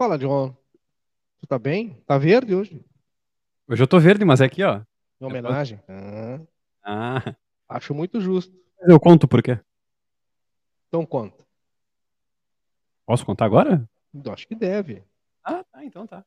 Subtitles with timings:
[0.00, 0.56] Fala, John.
[1.40, 2.02] Tu tá bem?
[2.06, 2.82] Tá verde hoje?
[3.68, 4.80] Hoje eu tô verde, mas é aqui, ó.
[5.20, 5.78] Em homenagem?
[5.86, 6.40] Ah,
[6.82, 7.36] Ah,
[7.68, 8.50] acho muito justo.
[8.88, 9.60] eu conto por quê.
[10.88, 11.44] Então conta.
[13.04, 13.86] Posso contar agora?
[14.32, 15.04] Acho que deve.
[15.44, 16.24] Ah, tá, então tá.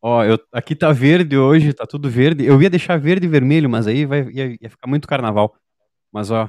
[0.00, 2.44] Ó, eu, aqui tá verde hoje, tá tudo verde.
[2.46, 5.56] Eu ia deixar verde e vermelho, mas aí vai, ia, ia ficar muito carnaval.
[6.12, 6.48] Mas ó,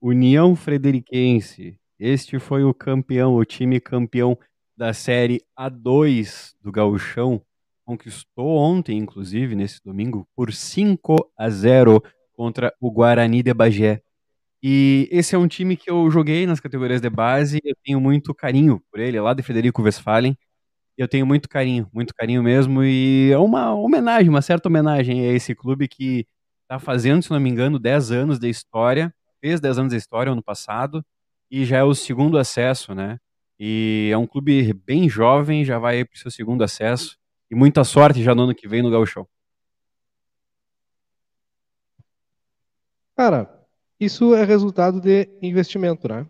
[0.00, 1.78] União Frederiquense.
[1.98, 4.38] Este foi o campeão, o time campeão
[4.82, 7.40] da Série A2 do Gauchão.
[7.84, 14.02] Conquistou ontem, inclusive, nesse domingo, por 5 a 0 contra o Guarani de Bagé.
[14.62, 18.34] E esse é um time que eu joguei nas categorias de base eu tenho muito
[18.34, 20.36] carinho por ele, lá de Frederico Westphalen.
[20.98, 25.32] Eu tenho muito carinho, muito carinho mesmo, e é uma homenagem, uma certa homenagem a
[25.32, 26.26] esse clube que
[26.62, 30.32] está fazendo, se não me engano, 10 anos de história, fez 10 anos de história
[30.32, 31.04] ano passado,
[31.50, 33.18] e já é o segundo acesso, né?
[33.64, 37.16] E é um clube bem jovem, já vai para o seu segundo acesso,
[37.48, 39.24] e muita sorte já no ano que vem no Gauchão.
[43.16, 43.48] Cara,
[44.00, 46.26] isso é resultado de investimento, né?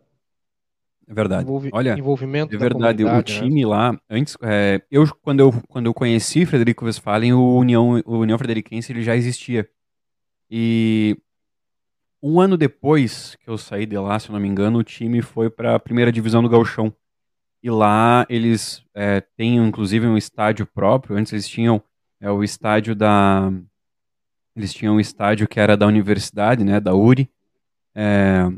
[1.08, 1.44] É verdade.
[1.44, 3.22] Envolvi- Olha, envolvimento da verdade, o né?
[3.22, 8.18] time lá, antes, é, eu quando eu quando eu conheci Frederico Westphalen, o União, o
[8.18, 9.66] União Frederiquense ele já existia.
[10.50, 11.16] E
[12.22, 15.22] um ano depois que eu saí de lá, se eu não me engano, o time
[15.22, 16.94] foi para a primeira divisão do Gauchão.
[17.62, 21.16] E lá eles é, têm inclusive um estádio próprio.
[21.16, 21.82] Antes eles tinham
[22.20, 23.52] é, o estádio da
[24.54, 27.30] eles tinham um estádio que era da universidade, né, da URI.
[27.94, 28.50] É,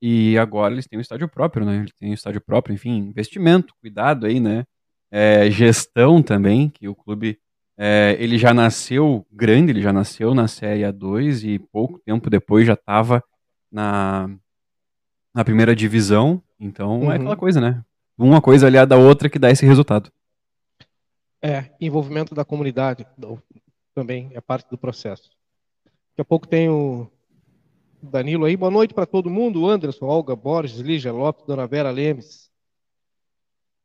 [0.00, 1.76] e agora eles têm um estádio próprio, né?
[1.78, 4.64] Eles têm um estádio próprio, enfim, investimento, cuidado aí, né?
[5.10, 7.38] É, gestão também, que o clube
[7.76, 12.66] é, ele já nasceu grande, ele já nasceu na Série A2 e pouco tempo depois
[12.66, 13.22] já estava
[13.70, 14.28] na,
[15.34, 16.42] na primeira divisão.
[16.58, 17.10] Então é Uhum.
[17.12, 17.82] aquela coisa, né?
[18.22, 20.08] Uma coisa aliada à outra que dá esse resultado.
[21.42, 23.04] É, envolvimento da comunidade
[23.92, 25.28] também é parte do processo.
[26.10, 27.10] Daqui a pouco tem o
[28.00, 28.56] Danilo aí.
[28.56, 29.68] Boa noite para todo mundo.
[29.68, 32.48] Anderson, Olga Borges, Lígia Lopes, Dona Vera Lemes,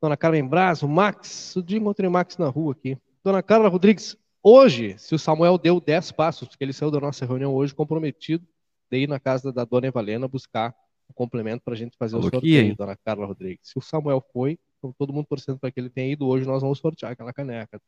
[0.00, 1.56] Dona Carmen Braz, o Max.
[1.56, 2.96] O encontrei o Max na rua aqui.
[3.24, 7.26] Dona Carla Rodrigues, hoje, se o Samuel deu 10 passos, porque ele saiu da nossa
[7.26, 8.46] reunião hoje comprometido
[8.88, 10.72] de ir na casa da Dona Evalena buscar
[11.18, 12.76] complemento para a gente fazer Falou o sorteio?
[12.76, 13.68] Dona Carla Rodrigues.
[13.68, 16.62] Se o Samuel foi, então todo mundo torcendo para que ele tenha ido hoje, nós
[16.62, 17.80] vamos sortear aquela caneca.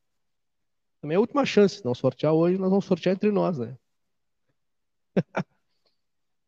[1.01, 3.77] Também é a última chance, se não sortear hoje, nós vamos sortear entre nós, né?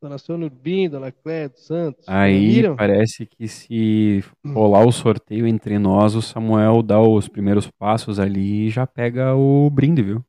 [0.02, 6.16] Dona Sônia Urbim, Dona Cléia Santos, Aí parece que se rolar o sorteio entre nós,
[6.16, 10.24] o Samuel dá os primeiros passos ali e já pega o brinde, viu?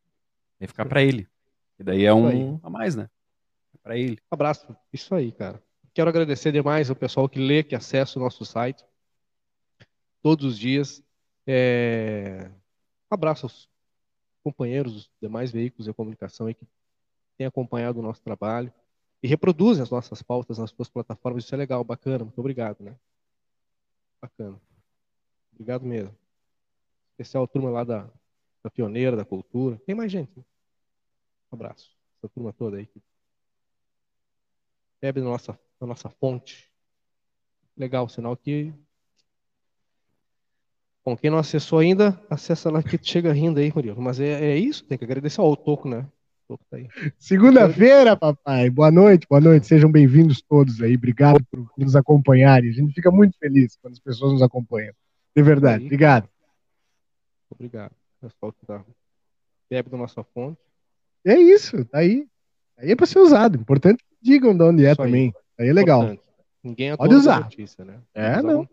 [0.59, 1.27] Vai ficar pra ele.
[1.79, 3.09] E daí é um a mais, né?
[3.73, 4.19] É pra ele.
[4.29, 4.75] Abraço.
[4.93, 5.59] Isso aí, cara.
[5.93, 8.83] Quero agradecer demais ao pessoal que lê, que acessa o nosso site
[10.21, 11.03] todos os dias.
[11.45, 12.49] É...
[13.09, 13.69] Abraço aos
[14.43, 16.65] companheiros dos demais veículos de comunicação aí que
[17.37, 18.73] têm acompanhado o nosso trabalho
[19.21, 21.43] e reproduzem as nossas pautas nas suas plataformas.
[21.43, 22.23] Isso é legal, bacana.
[22.23, 22.97] Muito obrigado, né?
[24.21, 24.59] Bacana.
[25.53, 26.15] Obrigado mesmo.
[27.11, 28.09] Especial a turma lá da,
[28.63, 29.77] da Pioneira, da Cultura.
[29.85, 30.31] Tem mais gente.
[30.35, 30.43] né?
[31.51, 31.95] Um abraço.
[32.17, 32.89] Essa turma toda aí
[35.03, 36.69] bebe na nossa, na nossa fonte.
[37.77, 38.73] Legal, sinal que.
[41.05, 44.01] Bom, quem não acessou ainda, acessa lá que chega rindo aí, Murilo.
[44.01, 46.07] Mas é, é isso, tem que agradecer ao Toco, né?
[46.47, 46.77] Tá.
[47.17, 48.69] Segunda-feira, papai.
[48.69, 49.65] Boa noite, boa noite.
[49.65, 50.95] Sejam bem-vindos todos aí.
[50.95, 52.69] Obrigado por nos acompanharem.
[52.69, 54.93] A gente fica muito feliz quando as pessoas nos acompanham.
[55.35, 55.81] De verdade.
[55.81, 55.85] Aí.
[55.87, 56.29] Obrigado.
[57.49, 57.95] Obrigado.
[58.21, 58.85] Pessoal que tá,
[59.69, 60.59] bebe da nossa fonte.
[61.25, 62.27] É isso, tá aí.
[62.77, 63.57] Aí é para ser usado.
[63.57, 65.33] Importante que digam de onde é Isso também.
[65.35, 66.03] Aí é legal.
[66.03, 66.23] Importante.
[66.63, 67.41] Ninguém é Pode usar.
[67.41, 67.99] notícia, né?
[68.13, 68.67] É, usar não.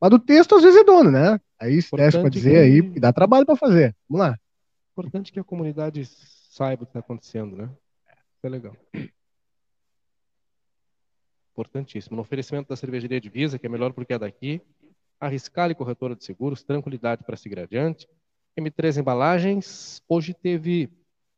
[0.00, 1.40] Mas do texto às vezes é dono, né?
[1.58, 3.94] Aí se pra Importante dizer que- aí, porque dá trabalho pra fazer.
[4.08, 4.38] Vamos lá.
[4.92, 7.64] Importante que a comunidade saiba o que está acontecendo, né?
[8.36, 8.74] Isso é legal.
[11.52, 12.16] Importantíssimo.
[12.16, 14.60] No oferecimento da cervejaria Divisa, que é melhor porque é daqui,
[15.18, 18.08] a Riscale Corretora de Seguros, tranquilidade para seguir adiante.
[18.56, 20.88] M3 Embalagens, hoje teve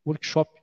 [0.07, 0.61] workshop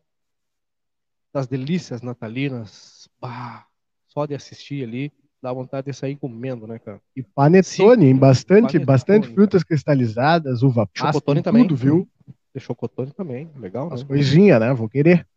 [1.33, 2.98] das delícias natalinas.
[3.21, 3.65] Bah,
[4.07, 5.11] só de assistir ali,
[5.41, 7.01] dá vontade de sair comendo, né, cara?
[7.15, 8.15] E panetone, hein?
[8.15, 9.33] Bastante, Panetone, bastante cara.
[9.33, 11.63] frutas cristalizadas, uva passa, Chocotone tem também.
[11.63, 12.09] tudo, viu?
[12.53, 14.07] Tem chocotone também, legal, As né?
[14.07, 14.73] coisinhas, né?
[14.73, 15.27] Vou querer.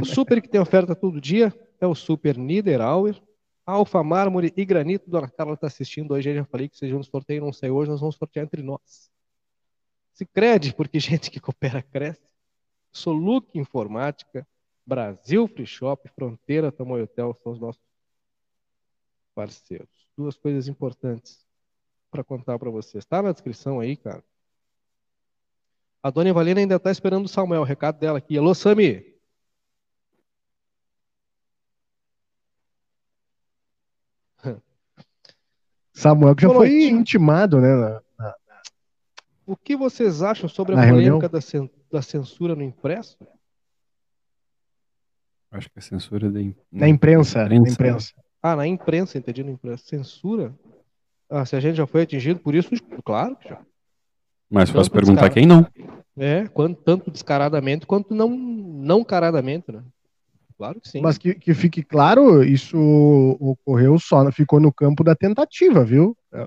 [0.00, 3.20] O super que tem oferta todo dia é o Super Niederauer,
[3.64, 5.08] Alfa Mármore e Granito.
[5.08, 7.88] Dona Carla está assistindo hoje, eu já falei que seja um sorteio, não sei hoje,
[7.90, 9.08] nós vamos sortear entre nós.
[10.12, 12.20] Se crede, porque gente que coopera cresce.
[12.92, 14.44] Soluc Informática,
[14.90, 17.80] Brasil Free Shop, Fronteira Tamoio Hotel são os nossos
[19.34, 19.88] parceiros.
[20.16, 21.46] Duas coisas importantes.
[22.10, 23.04] para contar para vocês.
[23.04, 24.24] Tá na descrição aí, cara.
[26.02, 28.36] A dona Evalina ainda tá esperando o Samuel, o recado dela aqui.
[28.36, 29.14] Alô, Sami.
[35.92, 37.74] Samuel que já Boa foi intimado, né?
[37.74, 38.34] na- na-
[39.46, 41.28] O que vocês acham sobre a Na polêmica
[41.90, 43.18] da censura no impresso?
[45.50, 47.40] Acho que a censura da, im- na imprensa.
[47.48, 47.72] Na Imprensa.
[47.72, 48.12] imprensa.
[48.42, 49.84] Ah, na imprensa, entendi, na imprensa.
[49.84, 50.54] Censura?
[51.28, 52.70] Ah, se a gente já foi atingido por isso,
[53.04, 53.60] claro que já.
[54.50, 55.34] Mas posso perguntar descarado.
[55.34, 55.66] quem não.
[56.16, 59.82] É, quanto, tanto descaradamente quanto não, não caradamente, né?
[60.58, 61.00] Claro que sim.
[61.00, 62.76] Mas que, que fique claro, isso
[63.40, 66.16] ocorreu só, ficou no campo da tentativa, viu?
[66.32, 66.46] É.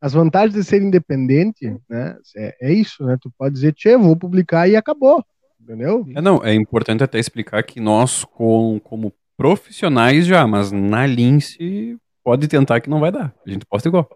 [0.00, 2.16] As vantagens de ser independente, né?
[2.36, 3.16] É, é isso, né?
[3.20, 5.24] Tu pode dizer, tchê, vou publicar e acabou.
[5.62, 6.04] Entendeu?
[6.14, 11.96] É, não, é importante até explicar que nós, com, como profissionais já, mas na Lince,
[12.24, 13.32] pode tentar que não vai dar.
[13.46, 14.08] A gente posta igual.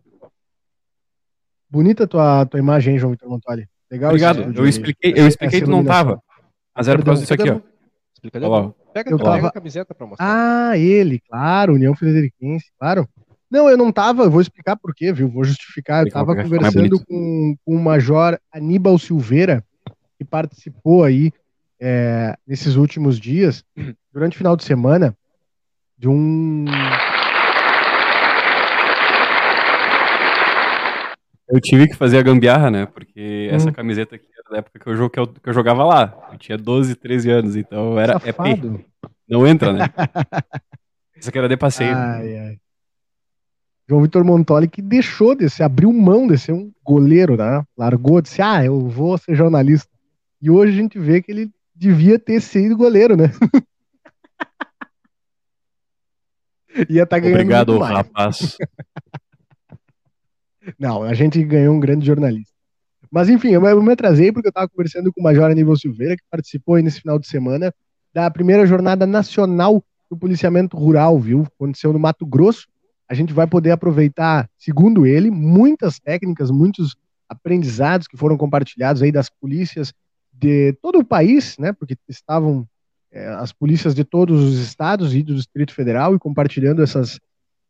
[1.70, 3.66] Bonita tua, tua imagem, hein, João Vitor Montoli.
[3.90, 4.42] Legal Obrigado.
[4.42, 6.20] Eu de- expliquei, eu expliquei que não tava.
[6.76, 7.60] Mas era por causa disso aqui, ó.
[8.14, 8.74] Explica Olha lá.
[8.92, 10.70] Pega, Eu tava- a camiseta pra mostrar.
[10.70, 13.08] Ah, ele, claro, União Frederiquense, claro.
[13.50, 15.28] Não, eu não tava, eu vou explicar por quê, viu?
[15.28, 16.04] Vou justificar.
[16.06, 19.64] Eu tava conversando com, com o Major Aníbal Silveira,
[20.18, 21.32] que participou aí
[21.80, 23.64] é, nesses últimos dias,
[24.12, 25.16] durante o final de semana,
[25.98, 26.64] de um.
[31.48, 32.86] Eu tive que fazer a gambiarra, né?
[32.86, 33.72] Porque essa Hum.
[33.72, 36.28] camiseta aqui era da época que eu, que eu- que eu jogava lá.
[36.32, 38.26] Eu tinha 12, 13 anos, então era é P.
[38.32, 38.84] Safado.
[39.28, 39.78] Não entra, né?
[41.16, 41.96] Essa aqui era de passeio.
[41.96, 42.56] Ai, ai.
[43.88, 47.62] João Vitor Montoli que deixou de ser, abriu mão de ser um goleiro, né?
[47.78, 49.88] Largou, disse, ah, eu vou ser jornalista.
[50.40, 53.30] E hoje a gente vê que ele devia ter sido goleiro, né?
[56.90, 58.56] Ia estar ganhando Obrigado, rapaz.
[60.78, 62.52] Não, a gente ganhou um grande jornalista.
[63.10, 65.76] Mas enfim, eu me- eu me atrasei porque eu estava conversando com o Major Aníbal
[65.76, 67.72] Silveira, que participou aí nesse final de semana
[68.12, 71.46] da primeira jornada nacional do policiamento rural, viu?
[71.54, 72.66] Aconteceu no Mato Grosso.
[73.08, 76.96] A gente vai poder aproveitar, segundo ele, muitas técnicas, muitos
[77.28, 79.92] aprendizados que foram compartilhados aí das polícias
[80.38, 81.72] de todo o país, né?
[81.72, 82.66] Porque estavam
[83.10, 87.18] é, as polícias de todos os estados e do Distrito Federal e compartilhando essas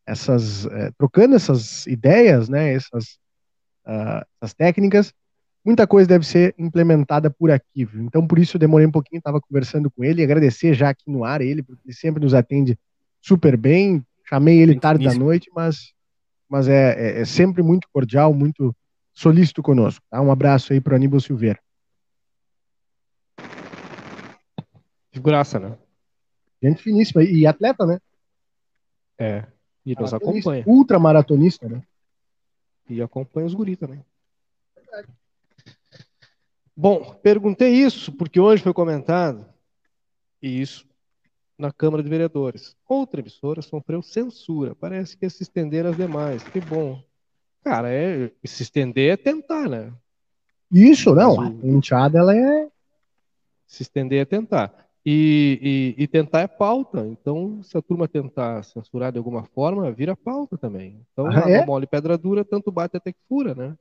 [0.07, 3.19] essas, eh, trocando essas ideias, né, essas,
[3.85, 5.13] ah, essas técnicas,
[5.65, 8.03] muita coisa deve ser implementada por aqui, viu?
[8.05, 11.11] Então, por isso eu demorei um pouquinho, estava conversando com ele, e agradecer já aqui
[11.11, 12.79] no ar ele, porque ele sempre nos atende
[13.21, 14.01] super bem.
[14.23, 15.91] Chamei ele tarde da noite, mas,
[16.47, 18.73] mas é, é- é sempre muito cordial, muito
[19.13, 20.05] solícito conosco.
[20.09, 20.21] Tá?
[20.21, 21.59] Um abraço aí para o Aníbal Silveira.
[25.17, 25.75] Figuraça, né?
[26.61, 27.99] Gente finíssima e atleta, né?
[29.17, 29.45] É.
[29.83, 30.63] E nos Maratonista, acompanha.
[30.67, 31.81] Ultramaratonista, né?
[32.87, 34.05] E acompanha os guri também.
[36.75, 39.43] Bom, perguntei isso porque hoje foi comentado
[40.39, 40.87] e isso
[41.57, 42.75] na Câmara de Vereadores.
[42.87, 44.75] Outra emissora sofreu censura.
[44.75, 46.43] Parece que é se estender às demais.
[46.43, 47.03] Que bom.
[47.63, 49.91] Cara, é, se estender é tentar, né?
[50.71, 52.69] Isso, não, Mas a penteada, ela é...
[53.65, 54.86] Se estender é tentar.
[55.09, 57.07] E, e- e tentar é pauta.
[57.07, 60.99] Então, se a turma tentar censurar de alguma forma, vira pauta também.
[61.13, 61.65] Então, Ah, é?
[61.65, 63.77] mole pedra dura, tanto bate até que fura, né?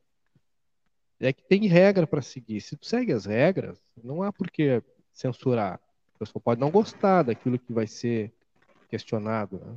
[1.18, 2.60] É que tem regra para seguir.
[2.60, 4.80] Se tu segue as regras, não há por que
[5.12, 5.80] censurar.
[6.14, 8.32] A pessoa pode não gostar daquilo que vai ser
[8.88, 9.74] questionado, né?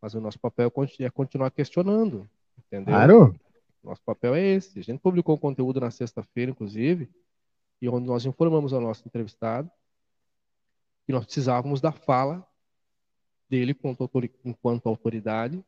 [0.00, 2.94] Mas o nosso papel é é continuar questionando, entendeu?
[2.94, 3.34] Claro.
[3.82, 4.78] Nosso papel é esse.
[4.78, 7.08] A gente publicou um conteúdo na sexta-feira, inclusive,
[7.82, 9.68] e onde nós informamos ao nosso entrevistado
[11.06, 12.46] que nós precisávamos da fala
[13.48, 15.64] dele enquanto autori- enquanto autoridade,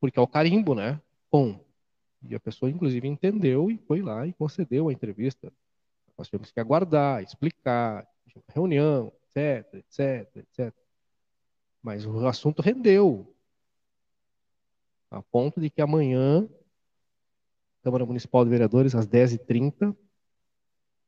[0.00, 1.00] porque é o carimbo, né?
[1.30, 1.64] Bom.
[2.22, 5.52] E a pessoa, inclusive, entendeu e foi lá e concedeu a entrevista.
[6.16, 8.06] Nós tivemos que aguardar, explicar,
[8.48, 10.74] reunião, etc, etc, etc.
[11.82, 13.34] Mas o assunto rendeu.
[15.10, 16.48] A ponto de que amanhã
[17.84, 19.94] Câmara Municipal de Vereadores, às 10h30.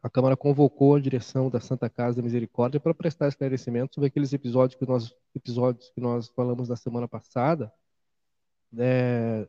[0.03, 4.33] A Câmara convocou a direção da Santa Casa da Misericórdia para prestar esclarecimento sobre aqueles
[4.33, 7.73] episódios que nós, episódios que nós falamos na semana passada.
[8.73, 9.47] né,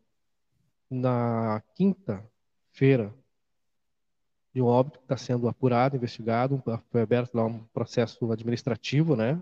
[0.90, 3.14] na quinta-feira,
[4.54, 9.42] de um óbito que está sendo apurado, investigado, foi aberto lá um processo administrativo, né,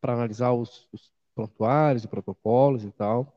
[0.00, 3.32] para analisar os, os prontuários e protocolos e tal.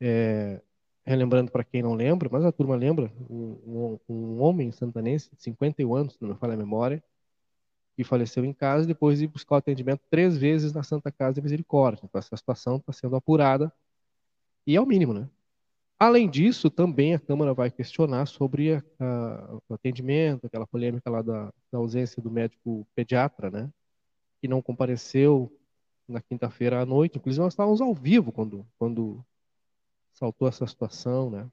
[0.00, 0.60] É,
[1.04, 5.42] relembrando para quem não lembra, mas a turma lembra, um, um, um homem santanense de
[5.42, 7.02] 51 anos, se não me falha a memória,
[7.96, 12.02] que faleceu em casa depois de buscar atendimento três vezes na Santa Casa de Misericórdia.
[12.04, 13.72] Então, essa situação está sendo apurada
[14.66, 15.28] e é o mínimo, né?
[15.98, 21.22] Além disso, também a Câmara vai questionar sobre a, a, o atendimento, aquela polêmica lá
[21.22, 23.70] da, da, ausência do médico pediatra, né?
[24.40, 25.52] Que não compareceu
[26.08, 27.18] na quinta-feira à noite.
[27.18, 29.24] Inclusive, nós estávamos ao vivo quando, quando
[30.14, 31.50] saltou essa situação, né?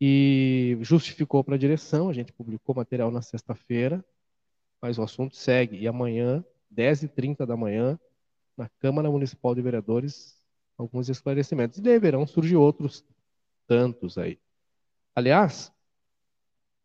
[0.00, 4.04] E justificou para a direção, a gente publicou material na sexta-feira,
[4.80, 5.76] mas o assunto segue.
[5.76, 7.98] E amanhã, 10h30 da manhã,
[8.56, 10.40] na Câmara Municipal de Vereadores,
[10.76, 11.78] alguns esclarecimentos.
[11.78, 13.04] E deverão surgir outros
[13.66, 14.38] tantos aí.
[15.14, 15.72] Aliás,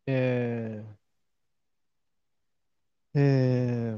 [0.06, 0.82] é,
[3.14, 3.96] é,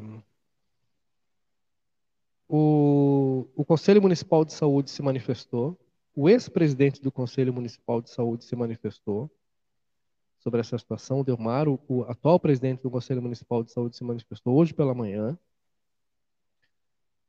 [2.48, 5.78] o, o Conselho Municipal de Saúde se manifestou,
[6.16, 9.30] o ex-presidente do Conselho Municipal de Saúde se manifestou
[10.38, 14.56] sobre essa situação, Delmar, o, o atual presidente do Conselho Municipal de Saúde se manifestou
[14.56, 15.38] hoje pela manhã.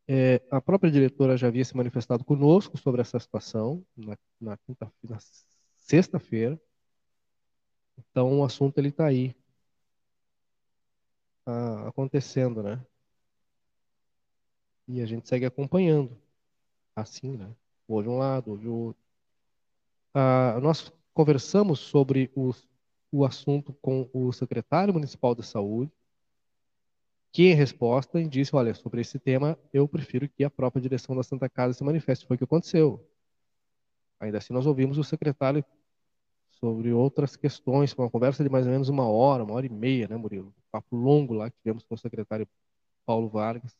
[0.07, 4.57] É, a própria diretora já havia se manifestado conosco sobre essa situação na, na,
[5.03, 5.17] na
[5.75, 6.57] sexta-feira.
[7.97, 9.35] Então o assunto ele está aí
[11.43, 12.85] tá acontecendo, né?
[14.87, 16.17] E a gente segue acompanhando,
[16.95, 17.53] assim, né?
[17.87, 19.01] Hoje um lado, hoje o outro.
[20.13, 22.51] Ah, nós conversamos sobre o,
[23.11, 25.91] o assunto com o secretário municipal da saúde
[27.31, 31.21] que em resposta disse, olha, sobre esse tema eu prefiro que a própria direção da
[31.21, 32.25] Santa Casa se manifeste.
[32.25, 33.07] Foi o que aconteceu.
[34.19, 35.63] Ainda assim nós ouvimos o secretário
[36.49, 40.07] sobre outras questões, uma conversa de mais ou menos uma hora, uma hora e meia,
[40.07, 40.47] né, Murilo?
[40.47, 42.47] Um papo longo lá que tivemos com o secretário
[43.05, 43.77] Paulo Vargas,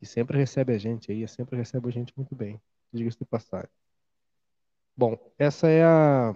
[0.00, 2.60] que sempre recebe a gente aí, sempre recebe a gente muito bem,
[2.92, 3.70] diga-se de passagem.
[4.96, 6.32] Bom, essa é a...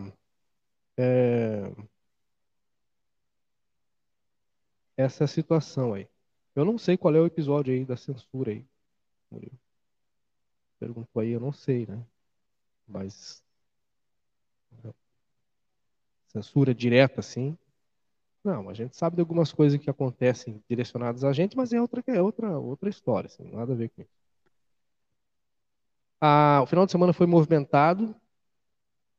[0.96, 1.70] É,
[4.96, 6.08] essa é a situação aí.
[6.54, 8.64] Eu não sei qual é o episódio aí da censura aí.
[10.78, 12.02] Perguntou aí, eu não sei, né?
[12.86, 13.42] Mas
[16.28, 17.56] censura direta assim.
[18.44, 22.02] Não, a gente sabe de algumas coisas que acontecem direcionadas a gente, mas é outra
[22.06, 24.25] é outra outra história, assim, nada a ver com isso.
[26.62, 28.14] O final de semana foi movimentado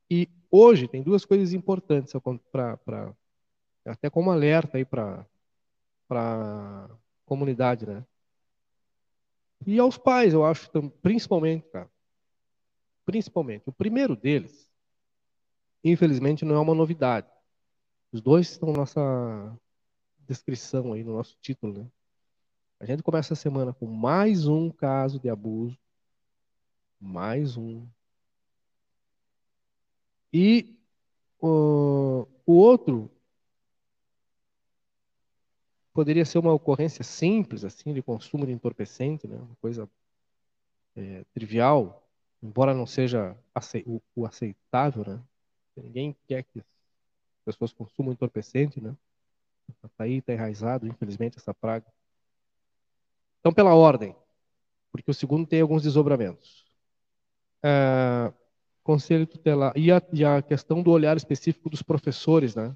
[0.10, 2.14] e hoje tem duas coisas importantes
[2.52, 3.14] para
[3.86, 5.26] até como alerta aí para
[6.08, 6.90] para
[7.26, 8.06] comunidade, né?
[9.66, 10.70] E aos pais, eu acho,
[11.02, 11.90] principalmente, cara.
[13.06, 13.64] Principalmente.
[13.68, 14.72] O primeiro deles,
[15.84, 17.28] infelizmente, não é uma novidade.
[18.12, 19.60] Os dois estão na nossa
[20.20, 21.88] descrição aí, no nosso título, né?
[22.80, 25.78] A gente começa a semana com mais um caso de abuso.
[27.00, 27.88] Mais um.
[30.32, 30.76] E
[31.40, 33.12] o, o outro
[35.94, 39.36] poderia ser uma ocorrência simples, assim, de consumo de entorpecente, né?
[39.36, 39.90] uma coisa
[40.96, 42.08] é, trivial,
[42.42, 43.36] embora não seja
[43.86, 45.20] o, o, aceitável, né?
[45.76, 46.66] Ninguém quer que as
[47.46, 48.96] pessoas consumam entorpecente, né?
[49.70, 51.86] Está aí, está enraizado, infelizmente, essa praga.
[53.40, 54.16] Então, pela ordem,
[54.92, 56.67] porque o segundo tem alguns desdobramentos.
[57.70, 58.34] É,
[58.82, 59.74] conselho tutelar.
[59.76, 62.70] E a, e a questão do olhar específico dos professores, né?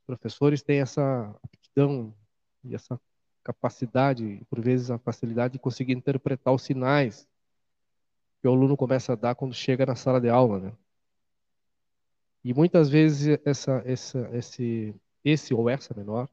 [0.00, 2.12] Os professores têm essa aptidão
[2.64, 3.00] e essa
[3.44, 7.28] capacidade, por vezes a facilidade de conseguir interpretar os sinais
[8.40, 10.72] que o aluno começa a dar quando chega na sala de aula, né?
[12.42, 16.28] E muitas vezes essa, essa, esse, esse ou essa menor,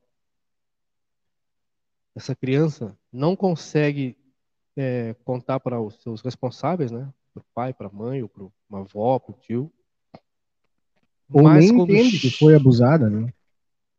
[2.16, 4.18] essa criança não consegue
[4.76, 7.14] é, contar para os seus responsáveis, né?
[7.34, 9.72] Para o pai, para a mãe, ou para uma avó, para o tio.
[11.32, 11.92] Ou Mas nem quando...
[11.92, 13.34] entende que foi abusada, né?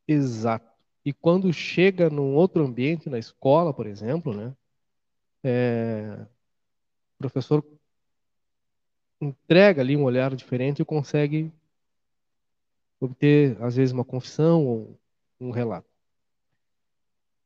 [0.06, 0.70] Exato.
[1.04, 4.54] E quando chega num outro ambiente, na escola, por exemplo, né,
[5.42, 6.26] é,
[7.14, 7.64] o professor
[9.20, 11.52] entrega ali um olhar diferente e consegue
[13.00, 15.00] obter, às vezes, uma confissão ou
[15.40, 15.88] um relato.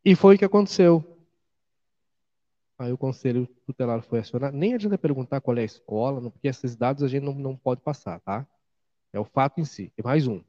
[0.05, 1.16] E foi o que aconteceu.
[2.79, 4.57] Aí o conselho tutelar foi acionado.
[4.57, 7.81] Nem adianta perguntar qual é a escola, porque esses dados a gente não, não pode
[7.81, 8.47] passar, tá?
[9.13, 9.93] É o fato em si.
[9.97, 10.43] É mais um.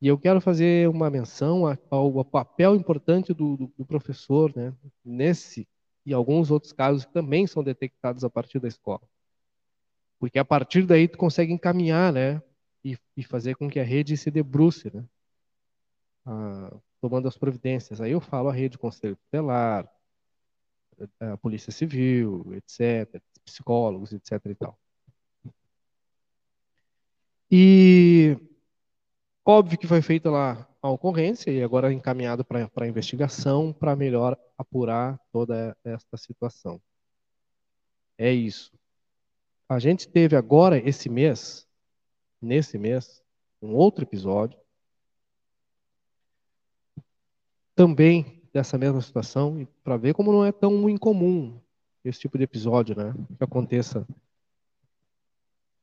[0.00, 4.74] E eu quero fazer uma menção ao, papel importante do, do, do, professor, né,
[5.04, 5.66] nesse
[6.04, 9.00] e alguns outros casos que também são detectados a partir da escola.
[10.18, 12.42] Porque a partir daí tu consegue encaminhar, né,
[12.84, 15.04] e, e fazer com que a rede se debruce, né,
[16.26, 18.00] a, tomando as providências.
[18.00, 19.88] Aí eu falo a rede conselho tutelar,
[21.20, 24.78] a polícia civil, etc, psicólogos, etc e tal.
[27.50, 28.36] E
[29.48, 35.20] Óbvio que foi feita lá a ocorrência e agora encaminhado para investigação para melhor apurar
[35.30, 36.82] toda esta situação.
[38.18, 38.72] É isso.
[39.68, 41.64] A gente teve agora, esse mês,
[42.42, 43.22] nesse mês,
[43.62, 44.58] um outro episódio,
[47.72, 51.60] também dessa mesma situação, para ver como não é tão incomum
[52.02, 53.12] esse tipo de episódio, né?
[53.36, 54.06] Que aconteça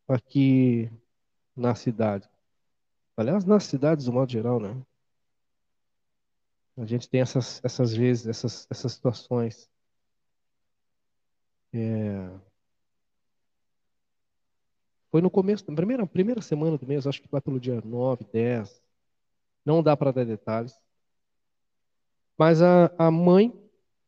[0.08, 0.90] aqui
[1.56, 2.28] na cidade.
[3.16, 4.76] Aliás, nas cidades, do modo geral, né?
[6.76, 9.70] A gente tem essas, essas vezes, essas, essas situações.
[11.72, 12.28] É...
[15.12, 18.26] Foi no começo, na primeira, primeira semana do mês, acho que lá pelo dia 9,
[18.34, 18.82] 10.
[19.64, 20.83] Não dá para dar detalhes.
[22.38, 23.54] Mas a, a mãe,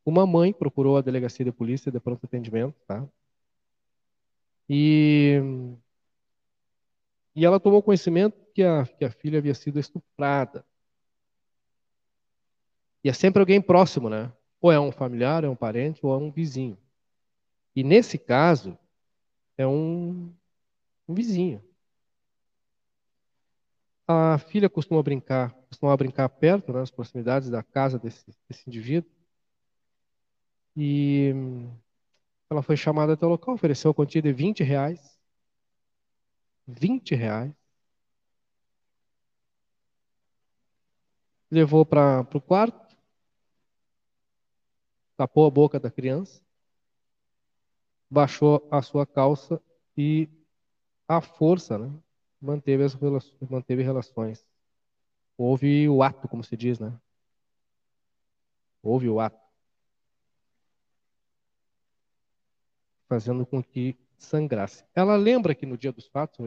[0.05, 3.07] uma mãe procurou a delegacia de polícia de pronto atendimento, tá?
[4.69, 5.39] E,
[7.35, 10.65] e ela tomou conhecimento que a, que a filha havia sido estuprada.
[13.03, 14.31] E é sempre alguém próximo, né?
[14.59, 16.77] Ou é um familiar, é um parente, ou é um vizinho.
[17.75, 18.77] E nesse caso,
[19.57, 20.33] é um,
[21.07, 21.61] um vizinho.
[24.07, 29.09] A filha costuma brincar, costuma brincar perto, né, nas proximidades da casa desse, desse indivíduo.
[30.77, 31.33] E
[32.49, 35.17] ela foi chamada até o local, ofereceu a quantia de 20 reais.
[36.67, 37.53] 20 reais.
[41.49, 42.95] Levou para o quarto,
[45.15, 46.41] tapou a boca da criança,
[48.09, 49.61] baixou a sua calça
[49.97, 50.29] e
[51.07, 51.91] a força né,
[52.45, 54.45] manteve, as relações, manteve relações.
[55.37, 56.93] Houve o ato, como se diz, né?
[58.81, 59.43] Houve o ato.
[63.07, 64.83] Fazendo com que sangrasse.
[64.93, 66.39] Ela lembra que no dia dos fatos,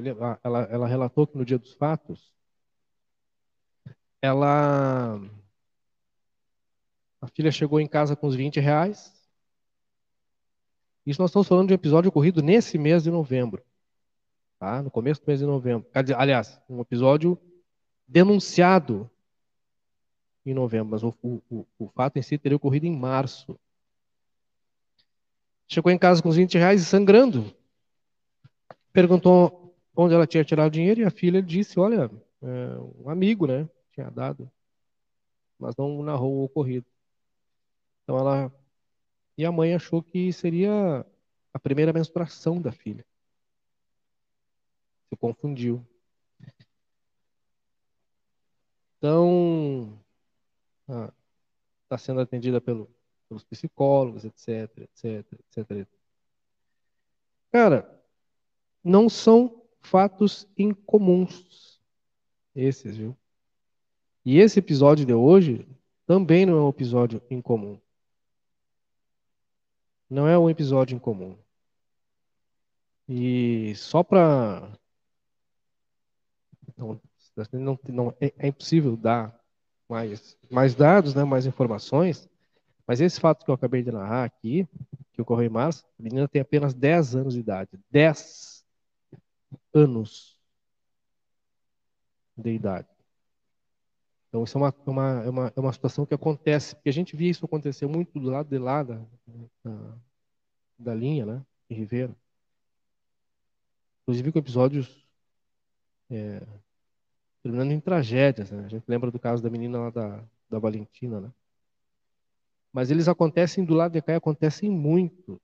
[0.42, 2.32] ela, ela relatou que no dia dos fatos,
[4.20, 5.20] ela
[7.20, 9.12] a filha chegou em casa com os 20 reais.
[11.04, 13.64] Isso nós estamos falando de um episódio ocorrido nesse mês de novembro.
[14.58, 14.82] Tá?
[14.82, 15.88] No começo do mês de novembro.
[16.16, 17.38] Aliás, um episódio
[18.06, 19.08] denunciado
[20.44, 23.58] em novembro, mas o, o, o fato em si teria ocorrido em março.
[25.66, 27.54] Chegou em casa com os 20 reais e sangrando.
[28.92, 32.10] Perguntou onde ela tinha tirado o dinheiro e a filha disse: Olha,
[32.42, 33.68] é, um amigo, né?
[33.92, 34.50] Tinha dado.
[35.58, 36.86] Mas não narrou o ocorrido.
[38.02, 38.52] Então ela
[39.36, 41.06] e a mãe achou que seria
[41.52, 43.04] a primeira menstruação da filha.
[45.08, 45.84] Se confundiu.
[48.98, 49.98] Então,
[50.86, 51.12] está
[51.90, 52.90] ah, sendo atendida pelo,
[53.28, 55.86] pelos psicólogos, etc, etc, etc.
[57.52, 58.02] Cara,
[58.82, 61.80] não são fatos incomuns
[62.54, 63.16] esses, viu?
[64.24, 65.66] E esse episódio de hoje
[66.06, 67.78] também não é um episódio incomum.
[70.10, 71.36] Não é um episódio incomum.
[73.08, 74.76] E só para.
[76.78, 77.00] Não,
[77.52, 79.36] não, não, é, é, impossível dar
[79.88, 82.28] mais, mais dados, né, mais informações,
[82.86, 84.66] mas esse fato que eu acabei de narrar aqui,
[85.12, 87.70] que ocorreu em março, a menina tem apenas 10 anos de idade.
[87.90, 88.64] 10
[89.74, 90.38] anos
[92.36, 92.88] de idade.
[94.28, 97.16] Então, isso é uma, uma, é uma, é uma situação que acontece, porque a gente
[97.16, 99.00] via isso acontecer muito do lado de lá da,
[99.64, 99.98] da,
[100.78, 102.14] da linha, né, em Ribeira.
[104.02, 105.06] Inclusive com episódios
[106.10, 106.46] é,
[107.48, 108.50] terminando em tragédias.
[108.50, 108.62] Né?
[108.66, 111.30] A gente lembra do caso da menina lá da, da Valentina, né?
[112.70, 115.40] Mas eles acontecem do lado de cá e acontecem muito.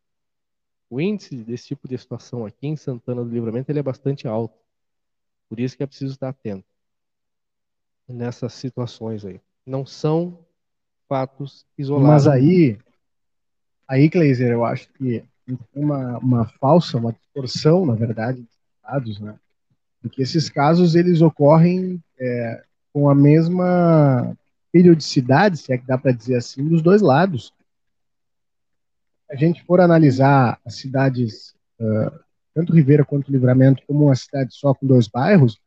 [0.90, 4.54] O índice desse tipo de situação aqui em Santana do Livramento ele é bastante alto.
[5.48, 6.66] Por isso que é preciso estar atento
[8.06, 9.40] nessas situações aí.
[9.64, 10.38] Não são
[11.08, 12.26] fatos isolados.
[12.26, 12.78] Mas aí,
[13.88, 15.24] aí, Kleiser, eu acho que
[15.74, 18.48] uma, uma falsa, uma distorção, na verdade, de
[18.82, 19.38] dados, né?
[20.04, 22.62] Porque esses casos, eles ocorrem é,
[22.92, 24.36] com a mesma
[24.70, 27.54] periodicidade, se é que dá para dizer assim, dos dois lados.
[29.26, 32.12] Se a gente for analisar as cidades, uh,
[32.52, 35.58] tanto Ribeira quanto Livramento, como uma cidade só com dois bairros,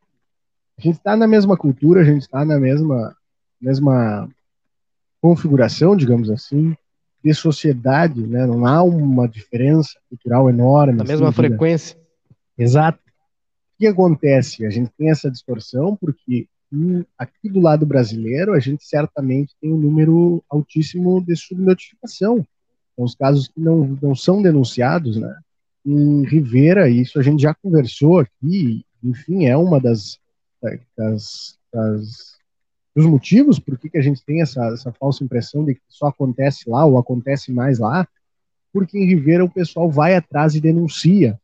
[0.77, 3.17] a gente está na mesma cultura, a gente está na mesma,
[3.59, 4.29] mesma
[5.19, 6.77] configuração, digamos assim,
[7.23, 8.45] de sociedade, né?
[8.45, 10.93] Não há uma diferença cultural enorme.
[10.93, 11.97] Na assim, mesma frequência.
[12.55, 13.06] Exato.
[13.77, 14.65] Que acontece?
[14.65, 16.47] A gente tem essa distorção porque
[17.17, 22.45] aqui do lado brasileiro a gente certamente tem um número altíssimo de subnotificação.
[22.95, 25.33] São os casos que não, não são denunciados, né?
[25.85, 30.19] Em Rivera, isso a gente já conversou aqui, enfim, é uma das
[30.97, 32.37] das, das
[32.95, 36.07] dos motivos por que, que a gente tem essa, essa falsa impressão de que só
[36.07, 38.07] acontece lá ou acontece mais lá,
[38.73, 41.39] porque em Ribeira o pessoal vai atrás e denuncia.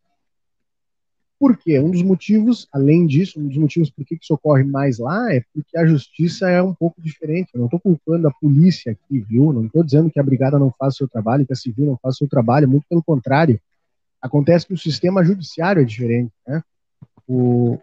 [1.44, 1.78] Por quê?
[1.78, 5.44] Um dos motivos, além disso, um dos motivos por que isso ocorre mais lá é
[5.54, 7.50] porque a justiça é um pouco diferente.
[7.54, 9.52] Eu não estou culpando a polícia aqui, viu?
[9.52, 11.98] Não estou dizendo que a brigada não faz o seu trabalho, que a civil não
[12.02, 13.60] faz o seu trabalho, muito pelo contrário.
[14.22, 16.64] Acontece que o sistema judiciário é diferente, né?
[17.28, 17.78] O,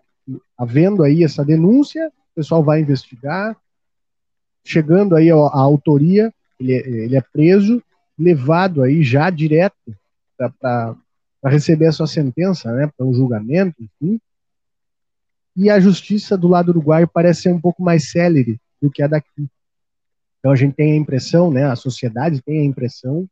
[0.57, 3.55] havendo aí essa denúncia, o pessoal vai investigar,
[4.65, 7.83] chegando aí a, autoria, ele, é, ele é preso,
[8.19, 9.95] levado aí já direto
[10.59, 10.97] para
[11.41, 14.21] para receber a sua sentença, né, para um julgamento, enfim.
[15.57, 19.07] E a justiça do lado uruguaio parece ser um pouco mais célere do que a
[19.07, 19.49] daqui.
[20.39, 23.29] Então a gente tem a impressão, né, a sociedade tem a impressão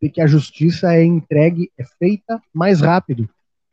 [0.00, 3.28] de que a justiça é entregue, é feita mais rápido.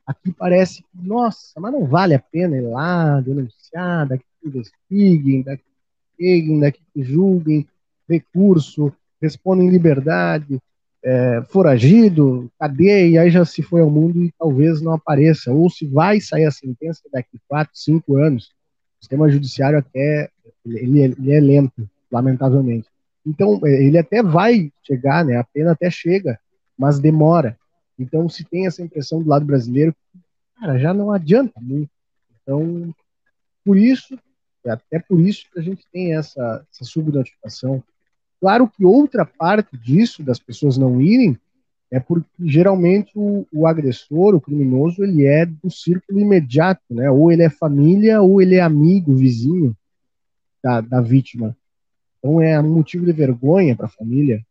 [0.05, 5.41] Aqui parece que, nossa, mas não vale a pena ir lá denunciar, daqui que investiguem,
[5.41, 7.67] daqui que peguem, daqui que julguem,
[8.08, 10.60] recurso, respondem em liberdade,
[11.03, 15.51] é, foragido, cadeia, aí já se foi ao mundo e talvez não apareça.
[15.51, 18.51] Ou se vai sair a sentença daqui quatro, cinco anos.
[18.99, 20.29] O sistema judiciário até
[20.65, 22.88] ele, ele é lento, lamentavelmente.
[23.25, 25.38] Então é, ele até vai chegar, né?
[25.38, 26.39] A pena até chega,
[26.77, 27.57] mas demora.
[27.97, 29.95] Então se tem essa impressão do lado brasileiro,
[30.59, 31.89] cara, já não adianta muito.
[32.41, 32.93] Então
[33.63, 34.17] por isso,
[34.65, 37.83] até por isso que a gente tem essa, essa subnotificação
[38.39, 41.38] Claro que outra parte disso, das pessoas não irem,
[41.91, 47.10] é porque geralmente o, o, agressor, o criminoso, ele é do círculo imediato, né?
[47.10, 49.75] Ou ele é família, ou ele é amigo, vizinho
[50.63, 51.58] da, da vítima.
[52.19, 54.45] Então é um motivo de vergonha para a família.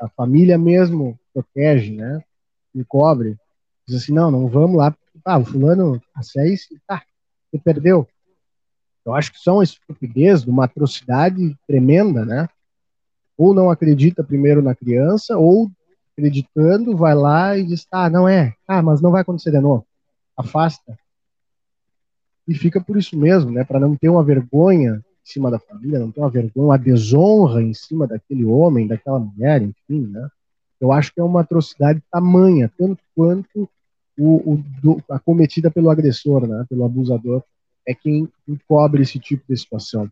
[0.00, 2.22] A família mesmo protege, né?
[2.74, 3.36] E cobre.
[3.86, 4.94] Diz assim, não, não vamos lá.
[5.24, 7.02] Ah, o fulano, a seis, tá,
[7.50, 8.08] você perdeu.
[9.04, 12.48] Eu acho que são uma estupidez, uma atrocidade tremenda, né?
[13.36, 15.70] Ou não acredita primeiro na criança, ou
[16.12, 19.86] acreditando, vai lá e diz, ah, não é, ah, mas não vai acontecer de novo.
[20.36, 20.98] Afasta.
[22.46, 25.98] E fica por isso mesmo, né, para não ter uma vergonha em cima da família,
[25.98, 30.28] não ter uma vergonha, uma desonra em cima daquele homem, daquela mulher, enfim, né.
[30.80, 33.68] Eu acho que é uma atrocidade tamanha, tanto quanto
[34.18, 37.42] o, o do, a cometida pelo agressor, né, pelo abusador,
[37.86, 40.10] é quem encobre esse tipo de situação.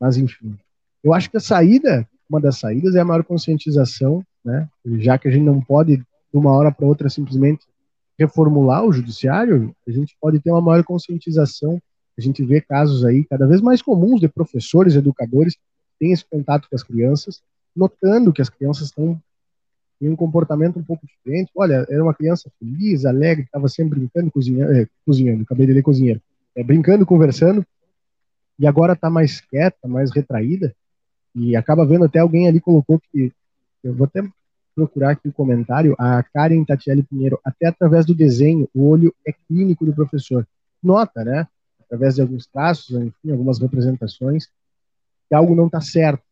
[0.00, 0.56] Mas, enfim,
[1.02, 4.68] eu acho que a saída uma das saídas é a maior conscientização, né?
[4.98, 7.64] Já que a gente não pode, de uma hora para outra, simplesmente
[8.18, 11.80] reformular o judiciário, a gente pode ter uma maior conscientização.
[12.16, 15.60] A gente vê casos aí cada vez mais comuns de professores, educadores, que
[15.98, 17.42] têm esse contato com as crianças,
[17.74, 19.20] notando que as crianças estão
[20.00, 21.50] em um comportamento um pouco diferente.
[21.56, 25.82] Olha, era uma criança feliz, alegre, estava sempre brincando, cozinhando, é, cozinhando acabei de ler
[25.82, 26.20] cozinheiro,
[26.54, 27.66] é, brincando, conversando,
[28.58, 30.74] e agora está mais quieta, mais retraída.
[31.34, 33.32] E acaba vendo até alguém ali colocou que.
[33.82, 34.22] Eu vou até
[34.74, 35.94] procurar aqui o comentário.
[35.98, 40.46] A Karen Tatiele Pinheiro, até através do desenho, o olho é clínico do professor.
[40.82, 41.46] Nota, né?
[41.80, 44.46] Através de alguns traços, enfim, algumas representações,
[45.28, 46.22] que algo não está certo.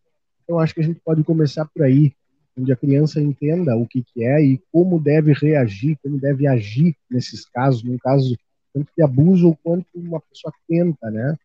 [0.44, 2.12] Então, acho que a gente pode começar por aí,
[2.58, 6.96] onde a criança entenda o que, que é e como deve reagir, como deve agir
[7.10, 8.36] nesses casos, num caso
[8.74, 11.36] tanto de abuso quanto uma pessoa tenta, né?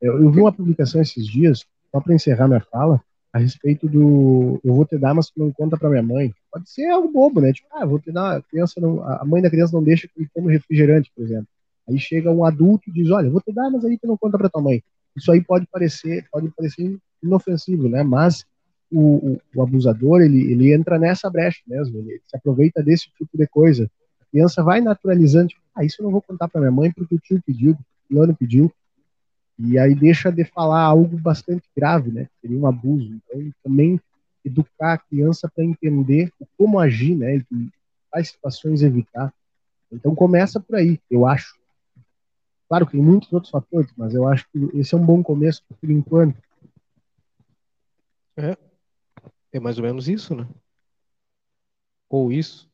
[0.00, 3.00] Eu, eu vi uma publicação esses dias só para encerrar minha fala,
[3.32, 6.32] a respeito do eu vou te dar, mas tu não conta para minha mãe.
[6.50, 7.52] Pode ser algo bobo, né?
[7.52, 10.14] Tipo, ah, vou te dar, a criança não, a mãe da criança não deixa que
[10.16, 11.48] ele tome refrigerante, por exemplo.
[11.88, 14.36] Aí chega um adulto e diz, olha, vou te dar, mas aí tu não conta
[14.36, 14.82] para tua mãe.
[15.16, 18.02] Isso aí pode parecer, pode parecer inofensivo, né?
[18.02, 18.44] Mas
[18.90, 23.36] o, o, o abusador, ele, ele entra nessa brecha mesmo, ele se aproveita desse tipo
[23.36, 23.90] de coisa.
[24.20, 27.14] A criança vai naturalizando, tipo, ah, isso eu não vou contar para minha mãe porque
[27.14, 28.72] o tio pediu, o fulano pediu.
[29.58, 32.28] E aí deixa de falar algo bastante grave, né?
[32.40, 33.12] Seria um abuso.
[33.12, 34.00] Então, também
[34.44, 37.36] educar a criança para entender como agir, né?
[37.36, 37.68] E
[38.10, 39.34] quais situações evitar.
[39.90, 41.58] Então, começa por aí, eu acho.
[42.68, 45.62] Claro que tem muitos outros fatores, mas eu acho que esse é um bom começo
[45.80, 46.38] por enquanto.
[48.36, 48.56] É,
[49.52, 50.46] é mais ou menos isso, né?
[52.08, 52.70] Ou isso.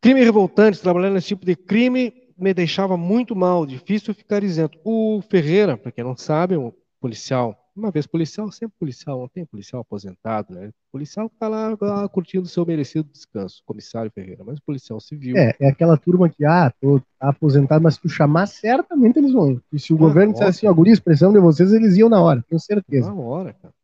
[0.00, 4.78] Crime revoltante, trabalhando nesse tipo de crime, me deixava muito mal, difícil ficar isento.
[4.84, 9.28] O Ferreira, para quem não sabe, é um policial, uma vez policial, sempre policial, não
[9.28, 10.68] tem policial aposentado, né?
[10.68, 15.36] O policial está lá, lá curtindo o seu merecido descanso, comissário Ferreira, mas policial civil.
[15.36, 19.32] É, é aquela turma que, ah, tô tá aposentado, mas se tu chamar, certamente eles
[19.32, 19.60] vão.
[19.72, 22.20] E se o ah, governo disser assim, ó, guri, expressão de vocês, eles iam na
[22.20, 23.12] hora, tenho certeza.
[23.12, 23.74] Na hora, cara.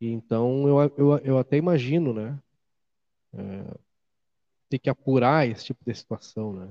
[0.00, 2.38] E então eu, eu, eu até imagino, né?
[3.34, 3.64] É,
[4.68, 6.68] ter que apurar esse tipo de situação, né?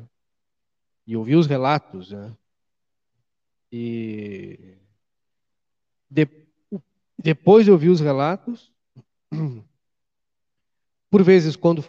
[1.06, 2.36] E ouvi os relatos, né?
[3.72, 4.76] E
[6.10, 6.28] de,
[7.18, 8.72] depois de ouvir os relatos,
[11.10, 11.84] por vezes quando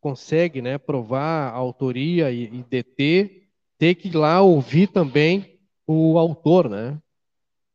[0.00, 3.48] consegue né, provar a autoria e, e deter,
[3.78, 7.00] ter que ir lá ouvir também o autor, né?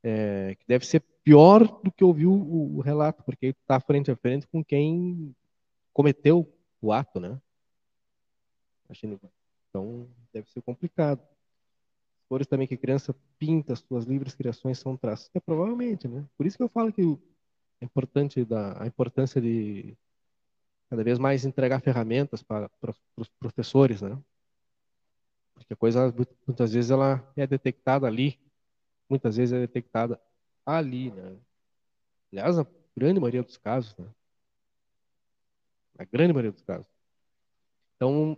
[0.04, 4.16] É, que deve ser pior do que ouvir o, o relato, porque está frente a
[4.16, 5.34] frente com quem
[5.94, 7.40] cometeu o ato, né?
[9.74, 11.20] Então, deve ser complicado.
[12.30, 15.32] Cores também que a criança pinta, suas livres criações são traços.
[15.34, 16.24] É, provavelmente, né?
[16.38, 17.02] Por isso que eu falo que
[17.82, 19.98] é importante da, a importância de
[20.92, 24.16] cada vez mais entregar ferramentas para, para os professores, né?
[25.56, 26.14] Porque a coisa,
[26.46, 28.40] muitas vezes, ela é detectada ali,
[29.10, 30.22] muitas vezes é detectada
[30.64, 31.36] ali, né?
[32.32, 34.08] Aliás, a grande maioria dos casos, né?
[35.98, 36.88] A grande maioria dos casos.
[37.96, 38.38] Então,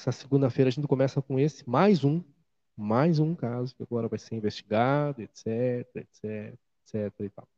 [0.00, 2.22] essa segunda-feira a gente começa com esse, mais um,
[2.74, 6.54] mais um caso que agora vai ser investigado, etc, etc,
[6.94, 7.48] etc e tal.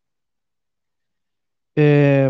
[1.77, 2.29] É,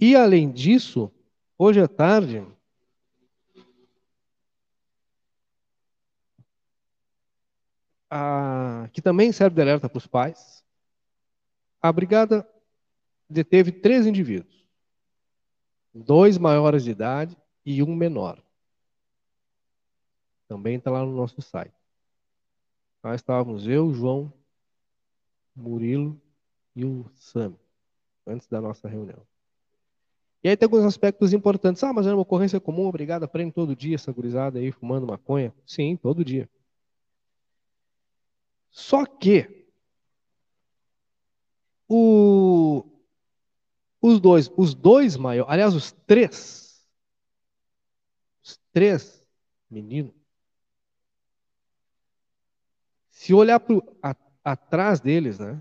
[0.00, 1.12] e além disso,
[1.56, 2.44] hoje à tarde,
[8.10, 10.64] a, que também serve de alerta para os pais,
[11.80, 12.46] a brigada
[13.30, 14.66] deteve três indivíduos,
[15.94, 18.44] dois maiores de idade e um menor.
[20.48, 21.74] Também está lá no nosso site.
[23.02, 24.32] Nós estávamos eu, João,
[25.54, 26.20] Murilo
[26.74, 27.54] e o Sam,
[28.26, 29.22] antes da nossa reunião.
[30.42, 31.82] E aí tem alguns aspectos importantes.
[31.82, 35.52] Ah, mas é uma ocorrência comum, obrigado, prende todo dia essa gurizada aí fumando maconha.
[35.66, 36.48] Sim, todo dia.
[38.70, 39.66] Só que
[41.88, 42.84] o,
[44.00, 46.86] os dois, os dois maiores, aliás, os três,
[48.42, 49.24] os três
[49.70, 50.14] meninos,
[53.26, 55.60] se olhar pro, a, atrás deles, né?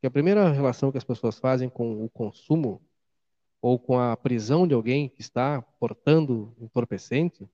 [0.00, 2.80] Que a primeira relação que as pessoas fazem com o consumo
[3.60, 7.46] ou com a prisão de alguém que está portando entorpecente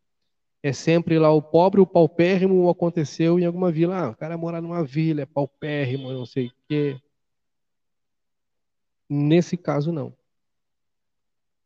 [0.63, 3.99] é sempre lá o pobre, o paupérrimo aconteceu em alguma vila.
[3.99, 7.01] Ah, o cara mora numa vila, é paupérrimo, não sei o quê.
[9.09, 10.17] Nesse caso, não.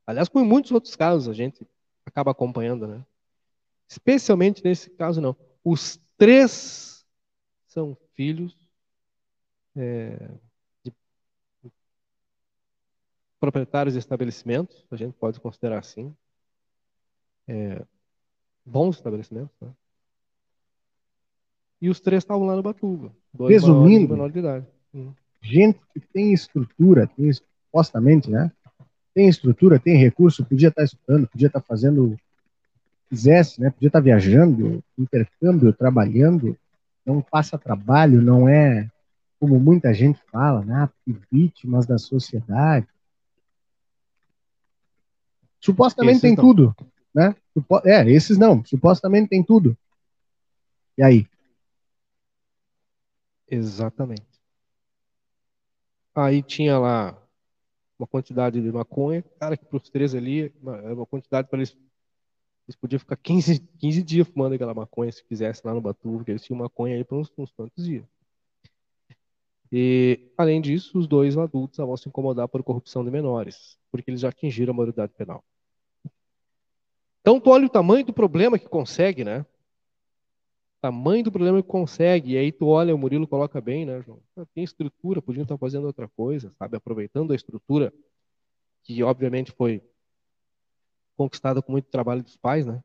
[0.07, 1.67] Aliás, com muitos outros casos a gente
[2.07, 3.05] acaba acompanhando, né?
[3.87, 5.37] Especialmente nesse caso, não.
[5.63, 7.05] Os três
[7.67, 8.57] são filhos
[9.77, 10.31] é,
[10.83, 10.93] de
[13.39, 16.15] proprietários de estabelecimentos, a gente pode considerar assim.
[17.47, 17.85] É,
[18.65, 19.55] bons estabelecimentos.
[19.61, 19.71] Né?
[21.81, 23.15] E os três estavam lá no Batuba.
[23.33, 24.67] Dois Resumindo, menor de idade.
[24.95, 25.13] Hum.
[25.43, 28.51] gente que tem estrutura, tem, supostamente, né?
[29.13, 32.19] Tem estrutura, tem recurso, podia estar estudando, podia estar fazendo
[33.09, 33.71] quisesse, né?
[33.71, 36.57] Podia estar viajando, intercâmbio, trabalhando,
[37.05, 38.91] não passa trabalho, não é
[39.39, 40.89] como muita gente fala, né?
[41.31, 42.87] vítimas da sociedade.
[45.61, 46.75] Supostamente tem tudo,
[47.15, 47.35] né?
[47.85, 49.77] É, esses não, supostamente tem tudo.
[50.97, 51.27] E aí?
[53.49, 54.27] Exatamente.
[56.15, 57.17] Aí tinha lá
[57.99, 61.77] uma quantidade de maconha, cara, que para os três ali, uma, uma quantidade para eles
[62.67, 66.33] eles podiam ficar 15, 15 dias fumando aquela maconha se quisesse lá no Batu, porque
[66.33, 68.05] eles tinham maconha aí por uns, uns quantos dias.
[69.71, 74.21] E, além disso, os dois adultos vão se incomodar por corrupção de menores, porque eles
[74.21, 75.45] já atingiram a maioridade penal.
[77.21, 79.45] Então, tu olha o tamanho do problema que consegue, né?
[80.81, 82.35] Tamanho do problema que consegue.
[82.35, 84.21] E aí tu olha, o Murilo coloca bem, né, João?
[84.37, 86.77] Ah, tem estrutura, podiam estar fazendo outra coisa, sabe?
[86.77, 87.93] Aproveitando a estrutura
[88.85, 89.83] que, obviamente, foi
[91.17, 92.83] conquistada com muito trabalho dos pais, né?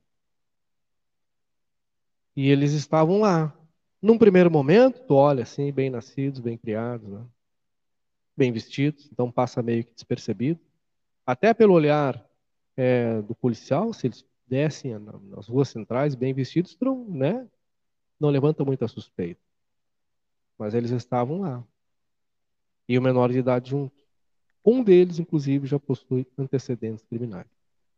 [2.36, 3.54] E eles estavam lá.
[4.02, 7.26] Num primeiro momento, tu olha assim, bem nascidos, bem criados, né?
[8.36, 10.60] bem vestidos, então passa meio que despercebido.
[11.26, 12.26] Até pelo olhar
[12.76, 17.48] é, do policial, se eles descem nas ruas centrais bem vestidos, não, né?
[18.20, 19.40] não levanta muita suspeita.
[20.58, 21.64] Mas eles estavam lá.
[22.88, 23.96] E o menor de idade junto.
[24.66, 27.48] Um deles, inclusive, já possui antecedentes criminais.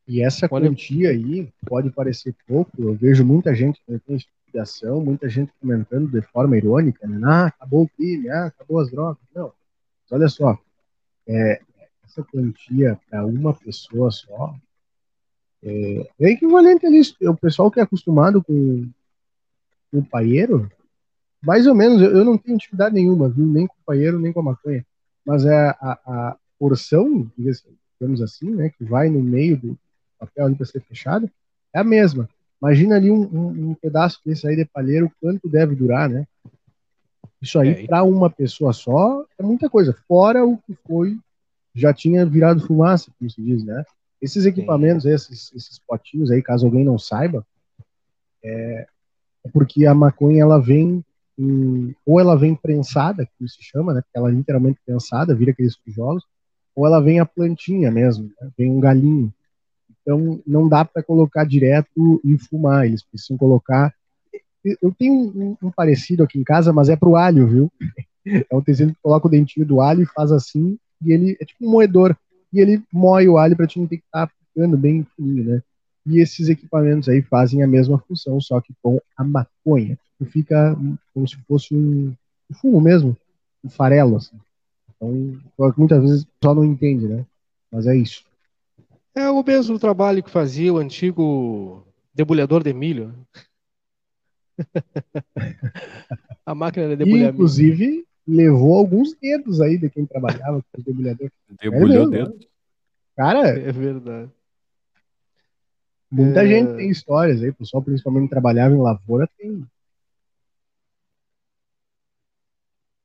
[0.07, 0.69] E essa Olha...
[0.69, 2.71] quantia aí pode parecer pouco.
[2.77, 7.19] Eu vejo muita gente que tem explicação, muita gente comentando de forma irônica, né?
[7.23, 9.23] Ah, acabou o crime, ah, acabou as drogas.
[9.33, 9.53] Não.
[10.03, 10.57] Mas olha só,
[11.27, 11.61] é,
[12.03, 14.55] essa quantia para uma pessoa só
[15.63, 17.15] é, é equivalente a isso.
[17.21, 18.87] O pessoal que é acostumado com,
[19.93, 20.71] o paieiro,
[21.41, 23.45] mais ou menos, eu, eu não tenho dificuldade nenhuma, viu?
[23.45, 24.83] Nem com o paieiro, nem com a maconha.
[25.25, 29.77] Mas é a, a porção, digamos assim, né, que vai no meio do,
[30.25, 31.29] papel ali para ser fechado,
[31.73, 32.29] é a mesma.
[32.61, 36.25] Imagina ali um, um, um, pedaço desse aí de palheiro, quanto deve durar, né?
[37.41, 39.93] Isso aí, é, para uma pessoa só, é muita coisa.
[40.07, 41.17] Fora o que foi,
[41.75, 43.83] já tinha virado fumaça, como se diz, né?
[44.21, 47.45] Esses equipamentos, esses, esses potinhos aí, caso alguém não saiba,
[48.41, 48.87] é,
[49.45, 51.03] é porque a maconha ela vem
[51.37, 54.01] em, ou ela vem prensada, que se chama, né?
[54.01, 56.23] Porque ela é literalmente prensada, vira aqueles tijolos,
[56.75, 59.33] ou ela vem a plantinha mesmo, né, vem um galinho.
[60.03, 63.93] Então não dá para colocar direto e fumar, eles precisam colocar.
[64.81, 67.71] Eu tenho um, um parecido aqui em casa, mas é pro alho, viu?
[68.25, 71.43] É um tecido que coloca o dentinho do alho e faz assim, e ele é
[71.43, 72.15] tipo um moedor,
[72.53, 75.43] e ele moe o alho para te não ter que estar tá ficando bem fininho,
[75.43, 75.63] né?
[76.05, 79.99] E esses equipamentos aí fazem a mesma função, só que com a maconha.
[80.21, 80.73] E fica
[81.13, 82.13] como se fosse um,
[82.49, 83.17] um fumo mesmo,
[83.63, 84.37] um farelo, assim.
[84.95, 85.37] Então,
[85.77, 87.25] muitas vezes o pessoal não entende, né?
[87.71, 88.23] Mas é isso.
[89.15, 93.13] É o mesmo trabalho que fazia o antigo debulhador de milho.
[96.45, 98.05] a máquina de debulhar Inclusive, milho.
[98.27, 101.31] levou alguns dedos aí de quem trabalhava com o debulhador.
[101.61, 102.39] Debulhou é dedo.
[103.15, 104.31] Cara, é verdade.
[106.09, 106.47] Muita é...
[106.47, 109.65] gente tem histórias aí, o pessoal principalmente trabalhava em lavoura tem.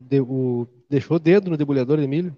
[0.01, 2.37] De, o, deixou dedo no debulhador de milho?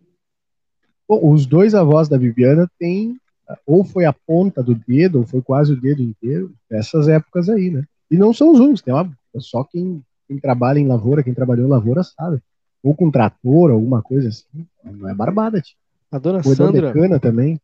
[1.09, 3.21] Bom, os dois avós da Viviana têm,
[3.67, 7.71] ou foi a ponta do dedo, ou foi quase o dedo inteiro, essas épocas aí,
[7.71, 7.85] né?
[8.11, 11.67] E não são os únicos, tem uma, só quem, quem trabalha em lavoura, quem trabalhou
[11.67, 12.41] em lavoura sabe.
[12.83, 14.67] Ou com trator, alguma coisa assim.
[14.83, 15.79] Não é barbada, tipo.
[16.11, 16.93] A dona Sandra.
[16.93, 17.61] cana também.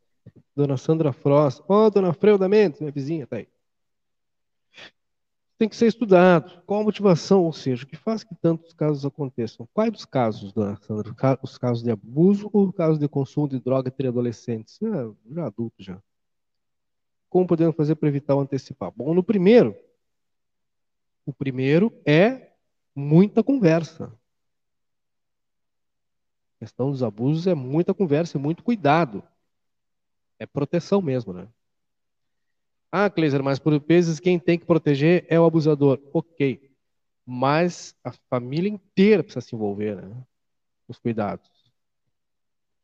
[0.54, 1.62] Dona Sandra Frost.
[1.68, 3.48] Ó, oh, dona Freuda Mendes, minha vizinha, tá aí.
[5.58, 6.62] Tem que ser estudado.
[6.66, 9.66] Qual a motivação, ou seja, o que faz que tantos casos aconteçam?
[9.72, 11.14] Quais dos casos, dona Sandra?
[11.42, 14.78] Os casos de abuso ou os casos de consumo de droga entre adolescentes?
[14.82, 16.02] Ah, já adultos já.
[17.30, 18.92] Como podemos fazer para evitar o antecipar?
[18.94, 19.74] Bom, no primeiro,
[21.24, 22.52] o primeiro é
[22.94, 24.12] muita conversa.
[26.56, 29.22] A questão dos abusos é muita conversa e muito cuidado.
[30.38, 31.48] É proteção mesmo, né?
[32.90, 36.00] Ah, Kleiser, mas por vezes quem tem que proteger é o abusador.
[36.12, 36.70] Ok.
[37.24, 40.24] Mas a família inteira precisa se envolver, né?
[40.88, 41.50] Nos cuidados.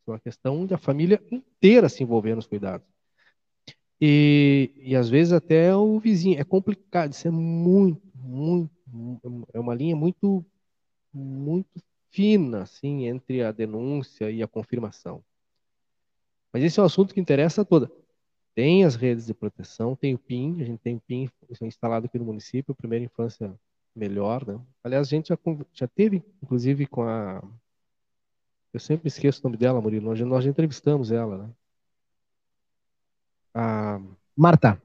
[0.06, 2.86] É uma questão da família inteira se envolver nos cuidados.
[4.00, 6.40] E, e às vezes até o vizinho.
[6.40, 8.70] É complicado, isso é muito, muito,
[9.54, 10.44] é uma linha muito,
[11.14, 15.24] muito fina, assim, entre a denúncia e a confirmação.
[16.52, 17.90] Mas esse é um assunto que interessa a toda.
[18.54, 21.30] Tem as redes de proteção, tem o PIN, a gente tem o PIN
[21.62, 23.54] instalado aqui no município, primeira infância
[23.94, 24.60] melhor, né?
[24.84, 25.38] Aliás, a gente já,
[25.72, 27.42] já teve, inclusive, com a.
[28.72, 30.10] Eu sempre esqueço o nome dela, Murilo.
[30.10, 31.50] Nós, nós já entrevistamos ela, né?
[33.54, 34.00] A.
[34.36, 34.80] Marta.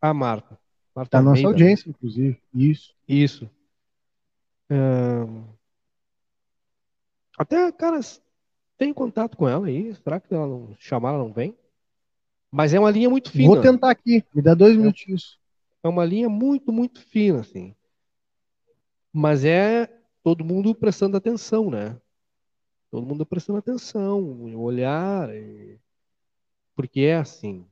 [0.00, 0.58] A Marta.
[0.94, 2.40] Marta na nossa audiência, inclusive.
[2.54, 2.94] Isso.
[3.08, 3.50] Isso.
[4.70, 5.26] É...
[7.36, 8.22] Até, caras,
[8.78, 9.94] tem contato com ela aí?
[9.96, 11.56] Será que ela não chamar, ela não vem?
[12.54, 13.48] Mas é uma linha muito fina.
[13.48, 15.40] Vou tentar aqui, me dá dois é, minutinhos.
[15.82, 17.74] É uma linha muito, muito fina, assim.
[19.12, 22.00] Mas é todo mundo prestando atenção, né?
[22.92, 25.80] Todo mundo prestando atenção, olhar, e...
[26.76, 27.66] porque é assim.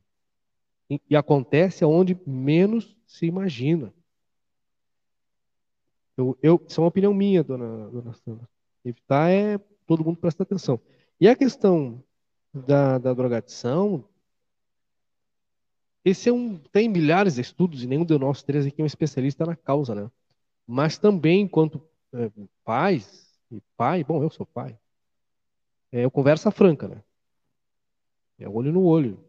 [0.90, 3.94] E, e acontece onde menos se imagina.
[6.16, 8.48] Eu, eu, isso é uma opinião minha, dona, dona Sandra.
[8.84, 10.80] Evitar é todo mundo presta atenção.
[11.20, 12.02] E a questão
[12.52, 14.04] da, da drogadição,
[16.04, 18.86] esse é um, tem milhares de estudos e nenhum de nós três aqui é um
[18.86, 20.10] especialista na causa, né?
[20.66, 22.30] Mas também, enquanto é,
[22.64, 24.78] pais e pai, bom, eu sou pai,
[25.90, 27.02] é, eu conversa franca, né?
[28.38, 29.22] É olho no olho.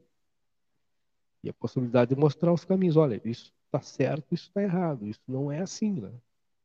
[1.43, 2.95] E a possibilidade de mostrar os caminhos.
[2.95, 6.11] Olha, isso está certo, isso está errado, isso não é assim, né?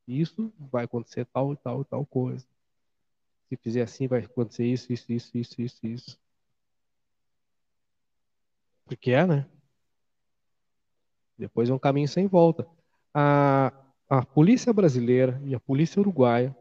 [0.06, 2.46] Isso vai acontecer tal e tal e tal coisa
[3.48, 6.20] se fizer assim, vai acontecer isso, isso, isso, isso, isso, isso.
[8.84, 9.46] Porque é, né?
[11.38, 12.66] Depois é um caminho sem volta.
[13.14, 13.72] A,
[14.08, 16.56] a polícia brasileira e a polícia uruguaia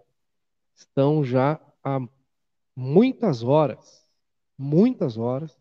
[0.76, 2.00] estão já há
[2.76, 4.06] muitas horas,
[4.58, 5.58] muitas horas,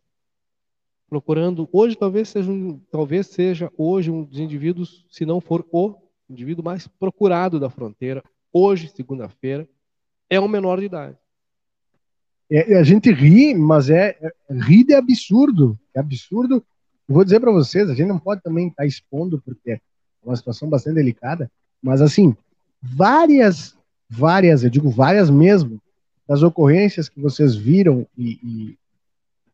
[1.08, 1.68] procurando.
[1.72, 5.94] Hoje talvez seja, um, talvez seja hoje um dos indivíduos, se não for o
[6.28, 8.22] indivíduo mais procurado da fronteira,
[8.52, 9.68] hoje, segunda-feira,
[10.28, 11.16] é um menor de idade.
[12.50, 15.78] É, a gente ri, mas é, é ri de absurdo.
[15.94, 16.64] É absurdo.
[17.08, 19.80] Eu vou dizer para vocês, a gente não pode também estar tá expondo, porque é
[20.24, 21.50] uma situação bastante delicada,
[21.82, 22.36] mas assim,
[22.82, 23.76] várias,
[24.08, 25.80] várias, eu digo várias mesmo,
[26.26, 28.78] das ocorrências que vocês viram e, e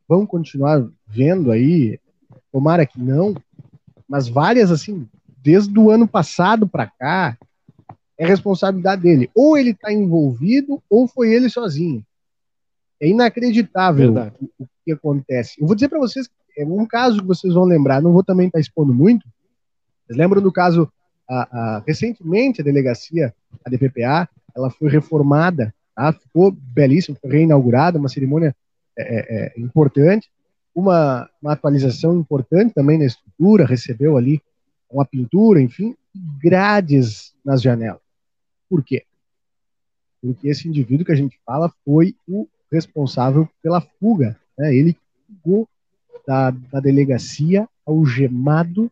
[0.09, 1.99] vão continuar vendo aí,
[2.51, 3.35] tomara que não,
[4.09, 5.07] mas várias assim,
[5.43, 7.37] desde o ano passado para cá,
[8.17, 9.31] é responsabilidade dele.
[9.35, 12.05] Ou ele está envolvido, ou foi ele sozinho.
[13.01, 15.61] É inacreditável o, o, que acontece.
[15.61, 18.25] Eu vou dizer para vocês que é um caso que vocês vão lembrar, não vou
[18.25, 19.27] também estar expondo muito.
[20.07, 20.91] Vocês lembram do caso,
[21.29, 23.35] a, a, recentemente, a delegacia,
[23.65, 26.13] a DPPA, ela foi reformada, tá?
[26.13, 28.55] ficou belíssima, foi reinaugurada, uma cerimônia
[28.97, 30.31] é, é, é, importante,
[30.75, 34.41] uma, uma atualização importante também na estrutura, recebeu ali
[34.91, 35.97] uma pintura, enfim,
[36.43, 38.01] grades nas janelas.
[38.69, 39.05] Por quê?
[40.21, 44.39] Porque esse indivíduo que a gente fala foi o responsável pela fuga.
[44.57, 44.75] Né?
[44.75, 44.97] Ele
[45.43, 45.69] fugou
[46.27, 48.91] da, da delegacia algemado,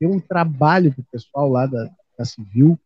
[0.00, 2.78] deu um trabalho para o pessoal lá da, da Civil,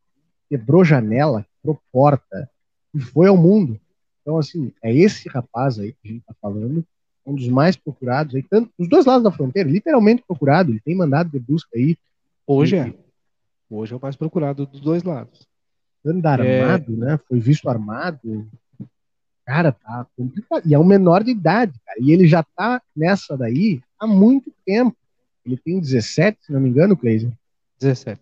[0.48, 2.50] quebrou janela, quebrou porta,
[2.94, 3.80] e foi ao mundo.
[4.22, 6.84] Então, assim, é esse rapaz aí que a gente está falando,
[7.26, 10.94] um dos mais procurados, aí, tanto, dos dois lados da fronteira, literalmente procurado, ele tem
[10.94, 11.96] mandado de busca aí.
[12.46, 12.94] Hoje é.
[13.70, 15.46] Hoje é o mais procurado dos dois lados.
[16.04, 16.62] Anda é.
[16.62, 16.96] armado, é...
[16.96, 17.20] né?
[17.26, 18.46] Foi visto armado.
[19.46, 20.62] Cara, tá complicado.
[20.66, 21.98] E é um menor de idade, cara.
[22.00, 24.96] E ele já tá nessa daí há muito tempo.
[25.44, 27.30] Ele tem 17, se não me engano, Cleiser.
[27.78, 28.20] 17.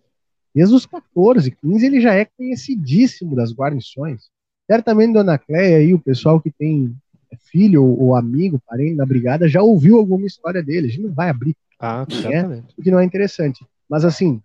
[0.53, 4.29] Desde os 14, 15, ele já é conhecidíssimo das guarnições.
[4.69, 6.95] Certamente, Dona Cleia aí, o pessoal que tem
[7.37, 10.87] filho ou, amigo, parente na brigada, já ouviu alguma história dele.
[10.87, 11.55] A gente não vai abrir.
[11.79, 12.63] Ah, né?
[12.75, 13.65] Porque não é interessante.
[13.89, 14.41] Mas assim.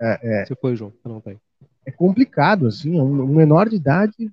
[0.00, 1.38] É, é, Se foi, João, não tem.
[1.84, 4.30] É complicado, assim, um, um menor de idade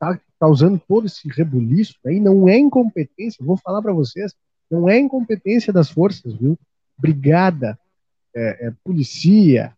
[0.00, 4.34] tá causando todo esse rebuliço aí, não é incompetência, vou falar para vocês,
[4.70, 6.58] não é incompetência das forças, viu?
[6.98, 7.78] Brigada,
[8.34, 9.76] é, é, polícia,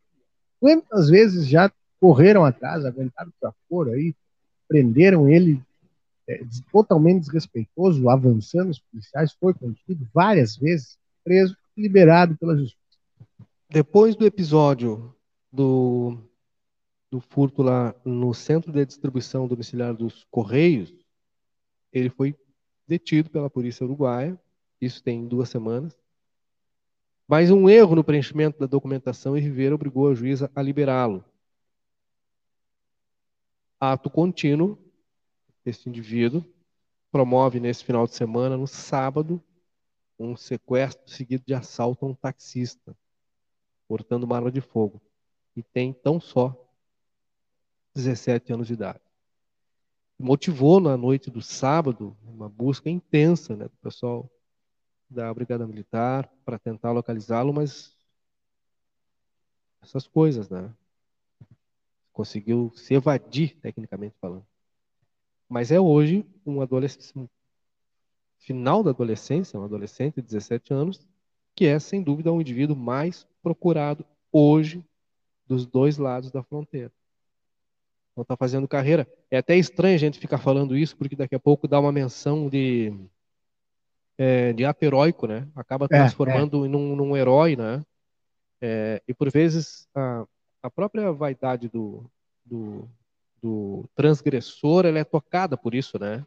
[0.61, 1.70] quantas vezes já
[2.01, 4.14] correram atrás, aguentaram o traforo aí,
[4.68, 5.61] prenderam ele
[6.29, 12.79] é, totalmente desrespeitoso, avançando os policiais, foi contido várias vezes, preso liberado pela justiça.
[13.68, 15.14] Depois do episódio
[15.51, 16.18] do,
[17.12, 20.94] do furto lá no centro de distribuição domiciliar dos Correios,
[21.92, 22.34] ele foi
[22.88, 24.40] detido pela polícia uruguaia,
[24.80, 25.94] isso tem duas semanas.
[27.28, 31.22] Mas um erro no preenchimento da documentação e Rivera obrigou a juíza a liberá-lo.
[33.78, 34.78] Ato contínuo,
[35.66, 36.42] esse indivíduo
[37.10, 39.38] promove nesse final de semana, no sábado,
[40.18, 42.96] um sequestro seguido de assalto a um taxista,
[43.86, 44.98] portando uma arma de fogo.
[45.54, 46.61] E tem tão só
[47.95, 49.01] 17 anos de idade.
[50.18, 54.30] Motivou na noite do sábado uma busca intensa né, do pessoal
[55.11, 57.97] da Brigada Militar para tentar localizá-lo, mas
[59.82, 60.72] essas coisas, né?
[62.12, 64.47] Conseguiu se evadir, tecnicamente falando.
[65.49, 67.28] Mas é hoje um adolescente,
[68.38, 71.07] final da adolescência, um adolescente de 17 anos,
[71.55, 74.84] que é, sem dúvida, o um indivíduo mais procurado hoje
[75.47, 76.93] dos dois lados da fronteira.
[78.16, 79.06] Não está fazendo carreira.
[79.30, 82.48] É até estranho a gente ficar falando isso, porque daqui a pouco dá uma menção
[82.48, 82.92] de,
[84.18, 85.48] é, de ato heróico, né?
[85.56, 86.70] Acaba transformando é, é.
[86.70, 87.82] Num, num, herói, né?
[88.60, 90.24] É, e por vezes a,
[90.62, 92.04] a própria vaidade do,
[92.44, 92.88] do,
[93.42, 96.24] do transgressor, ela é tocada por isso, né?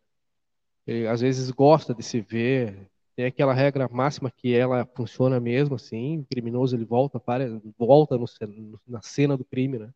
[0.85, 5.75] Ele, às vezes gosta de se ver, tem aquela regra máxima que ela funciona mesmo
[5.75, 7.45] assim, o criminoso ele volta para
[7.77, 8.25] volta no,
[8.85, 9.89] na cena do crime, né?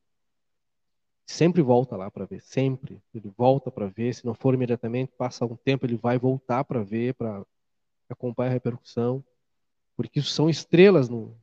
[1.30, 3.00] Sempre volta lá para ver, sempre.
[3.14, 6.82] Ele volta para ver, se não for imediatamente, passa um tempo, ele vai voltar para
[6.82, 7.46] ver, para
[8.10, 9.24] acompanhar a repercussão,
[9.96, 11.38] porque isso são estrelas no,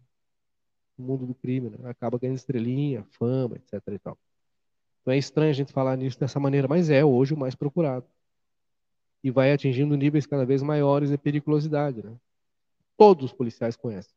[0.98, 1.88] mundo do crime, né?
[1.88, 4.18] Acaba ganhando estrelinha, fama, etc e tal.
[5.06, 8.04] Não é estranho a gente falar nisso dessa maneira, mas é hoje o mais procurado.
[9.22, 12.02] E vai atingindo níveis cada vez maiores de periculosidade.
[12.02, 12.12] Né?
[12.96, 14.12] Todos os policiais conhecem.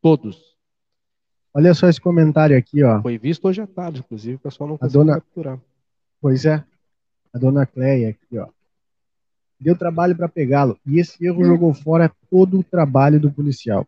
[0.00, 0.51] Todos.
[1.54, 3.02] Olha só esse comentário aqui, ó.
[3.02, 5.14] Foi visto hoje à tarde, inclusive, o pessoal não conseguiu dona...
[5.14, 5.60] capturar.
[6.20, 6.64] Pois é.
[7.32, 8.48] A dona Cleia aqui, ó.
[9.60, 10.78] Deu trabalho para pegá-lo.
[10.86, 13.86] E esse erro jogou fora todo o trabalho do policial.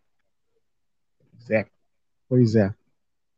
[1.32, 1.66] Pois é.
[2.28, 2.74] Pois é.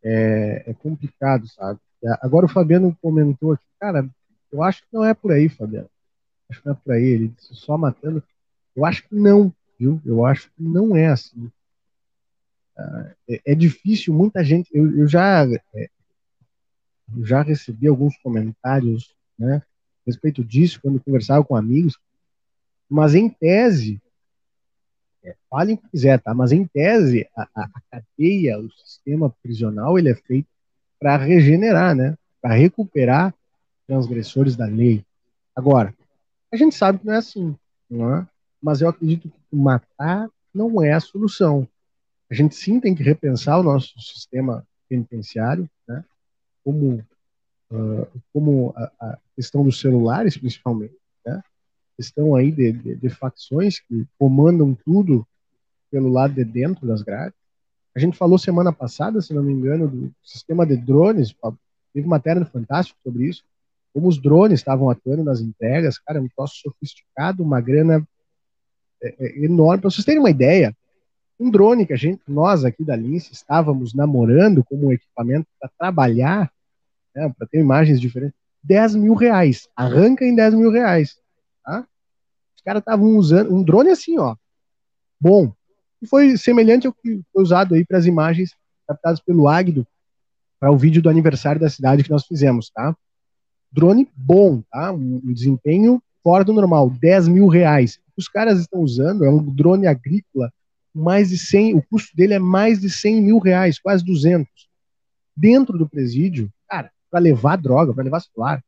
[0.03, 1.81] É, é complicado, sabe?
[2.21, 4.09] Agora o Fabiano comentou aqui, cara,
[4.53, 5.89] eu acho que não é por aí, Fabiano.
[6.49, 7.05] Acho que não é por aí.
[7.05, 8.23] Ele disse só matando.
[8.75, 10.01] Eu acho que não, viu?
[10.05, 11.51] Eu acho que não é assim.
[13.29, 14.69] É, é difícil, muita gente.
[14.73, 15.89] Eu, eu já é,
[17.17, 21.99] eu já recebi alguns comentários, né, a respeito disso quando conversava com amigos.
[22.89, 24.01] Mas em tese,
[25.25, 26.35] é, falem o que quiser, tá?
[26.35, 30.49] Mas em tese, a, a, cadeia, o sistema prisional, ele é feito
[30.99, 32.17] para regenerar, né?
[32.41, 33.35] Para recuperar
[33.87, 35.05] transgressores da lei.
[35.55, 35.95] Agora,
[36.53, 37.57] a gente sabe que não é assim,
[37.89, 38.27] não é?
[38.63, 41.69] Mas eu acredito que matar não é a solução.
[42.31, 46.05] A gente sim tem que repensar o nosso sistema penitenciário, né?
[46.65, 47.05] Como
[47.71, 51.43] uh, como a, a, questão dos celulares, principalmente, né?
[51.97, 55.27] questão aí de, de, de facções que comandam tudo
[55.91, 57.39] pelo lado de dentro das grades.
[57.95, 61.35] A gente falou semana passada, se não me engano, do sistema de drones,
[61.95, 63.43] teve matéria no Fantástico sobre isso,
[63.95, 68.07] como os drones estavam atuando nas entregas, cara, é um troço sofisticado, uma grana
[69.03, 69.81] é, é, enorme.
[69.81, 70.77] Para vocês terem uma ideia,
[71.39, 75.71] um drone que a gente, nós aqui da Lince estávamos namorando como um equipamento para
[75.79, 76.51] trabalhar,
[77.15, 79.69] né, para ter imagens diferentes, 10 mil reais.
[79.77, 81.17] Arranca em 10 mil reais.
[81.65, 81.87] Tá?
[82.57, 84.35] Os caras estavam usando um drone assim, ó.
[85.21, 85.53] Bom.
[86.01, 88.55] E foi semelhante ao que foi usado aí para as imagens
[88.87, 89.87] captadas pelo Agdo
[90.59, 92.97] para o vídeo do aniversário da cidade que nós fizemos, tá?
[93.71, 94.93] Drone bom, tá?
[94.93, 98.01] Um desempenho fora do normal, 10 mil reais.
[98.17, 100.51] Os caras estão usando é um drone agrícola,
[100.97, 104.49] mais de 100, o custo dele é mais de 100 mil reais, quase 200.
[105.37, 108.65] Dentro do presídio, cara, para levar droga, para levar celular.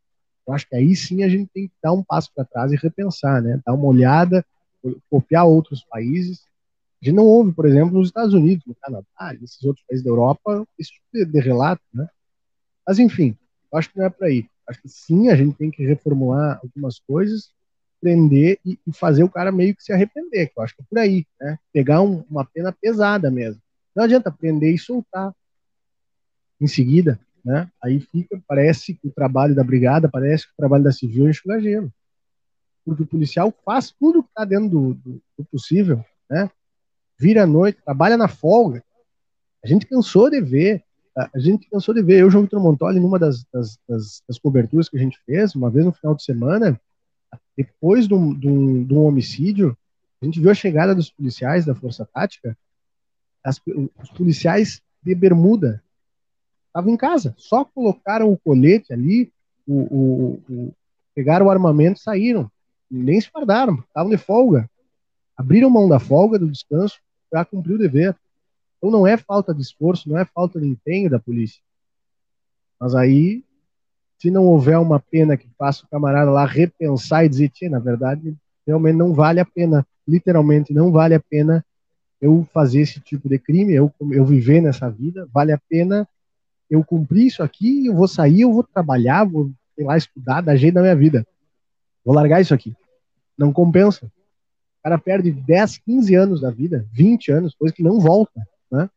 [0.47, 2.76] Eu acho que aí sim a gente tem que dar um passo para trás e
[2.76, 3.61] repensar, né?
[3.64, 4.45] Dar uma olhada,
[5.11, 6.47] copiar outros países.
[7.01, 10.11] A gente não ouve, por exemplo, nos Estados Unidos, no Canadá, nesses outros países da
[10.11, 12.09] Europa, esse tipo de, de relato, né?
[12.87, 13.37] Mas enfim,
[13.72, 14.47] eu acho que não é para aí.
[14.68, 17.53] Acho que sim, a gente tem que reformular algumas coisas,
[18.01, 20.84] prender e, e, fazer o cara meio que se arrepender, que eu acho que é
[20.88, 21.59] por aí, né?
[21.72, 23.61] Pegar um, uma pena pesada mesmo.
[23.94, 25.34] Não adianta prender e soltar.
[26.61, 27.70] Em seguida, né?
[27.82, 31.61] Aí fica, parece que o trabalho da brigada, parece que o trabalho da civil é
[31.61, 31.92] gelo.
[32.84, 36.51] Porque o policial faz tudo que está dentro do, do, do, possível, né?
[37.18, 38.82] Vira à noite, trabalha na folga.
[39.64, 40.82] A gente cansou de ver,
[41.16, 44.88] a gente cansou de ver, eu, João Vitor Montoli, numa das, das, das, das coberturas
[44.88, 46.80] que a gente fez, uma vez no final de semana,
[47.59, 49.77] depois de um, de, um, de um, homicídio,
[50.23, 52.57] a gente viu a chegada dos policiais da Força Tática,
[53.45, 53.61] as,
[54.01, 55.83] os policiais de bermuda,
[56.69, 59.33] Estavam em casa, só colocaram o colete ali,
[59.67, 60.75] o, o, o
[61.13, 62.49] pegaram o armamento saíram.
[62.89, 64.71] Nem se fardaram, estavam de folga.
[65.37, 68.17] Abriram mão da folga, do descanso, para cumprir o dever.
[68.77, 71.61] Então não é falta de esforço, não é falta de empenho da polícia.
[72.79, 73.43] Mas aí,
[74.19, 78.35] se não houver uma pena que faça o camarada lá repensar e dizer, na verdade,
[78.66, 81.64] realmente não vale a pena, literalmente não vale a pena
[82.21, 86.07] eu fazer esse tipo de crime, eu, eu viver nessa vida, vale a pena
[86.71, 90.57] eu cumpri isso aqui, eu vou sair, eu vou trabalhar, vou, sei lá, estudar, dar
[90.57, 91.27] jeito na minha vida.
[92.05, 92.77] Vou largar isso aqui.
[93.37, 94.07] Não compensa.
[94.07, 98.89] O cara perde 10, 15 anos da vida, 20 anos, coisa que não volta, né?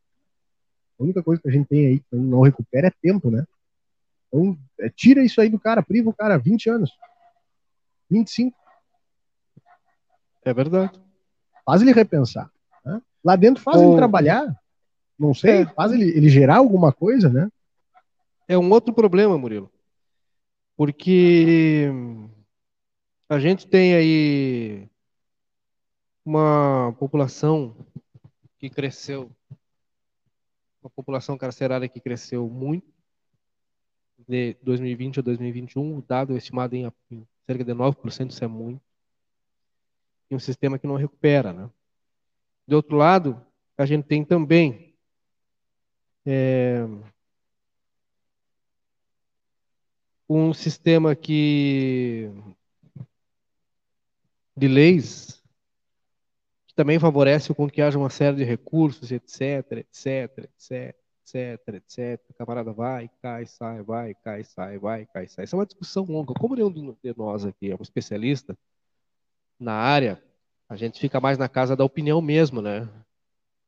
[0.98, 3.44] A única coisa que a gente tem aí que não recupera é tempo, né?
[4.32, 6.90] Então, é, tira isso aí do cara, priva o cara 20 anos.
[8.10, 8.56] 25.
[10.44, 11.00] É verdade.
[11.64, 12.50] Faz ele repensar.
[12.84, 13.00] Né?
[13.22, 14.56] Lá dentro faz ele trabalhar.
[15.18, 15.66] Não sei, é.
[15.66, 17.48] faz ele, ele gerar alguma coisa, né?
[18.52, 19.70] é um outro problema, Murilo.
[20.76, 21.88] Porque
[23.28, 24.88] a gente tem aí
[26.24, 27.74] uma população
[28.58, 29.30] que cresceu,
[30.82, 32.91] uma população carcerária que cresceu muito
[34.28, 36.90] de 2020 a 2021, o dado é estimado em,
[37.46, 38.80] cerca de 9%, isso é muito.
[40.30, 41.70] E um sistema que não recupera, né?
[42.66, 43.44] De outro lado,
[43.76, 44.94] a gente tem também
[46.24, 46.86] é,
[50.28, 52.30] um sistema que
[54.56, 55.42] de leis
[56.66, 62.20] que também favorece com que haja uma série de recursos, etc, etc, etc, etc, etc.
[62.30, 65.44] O camarada vai, cai, sai, vai, cai, sai, vai, cai, sai.
[65.44, 66.34] Isso é uma discussão longa.
[66.34, 68.56] Como nenhum de nós aqui é um especialista
[69.58, 70.22] na área,
[70.68, 72.88] a gente fica mais na casa da opinião mesmo, né?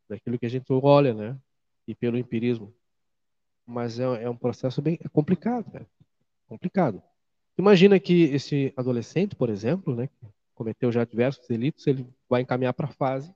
[0.09, 1.39] Daquilo que a gente olha, né?
[1.87, 2.75] E pelo empirismo.
[3.67, 5.87] Mas é, é um processo bem é complicado, né?
[6.47, 7.03] complicado.
[7.57, 10.09] Imagina que esse adolescente, por exemplo, né,
[10.55, 13.33] cometeu já diversos delitos, ele vai encaminhar para a fase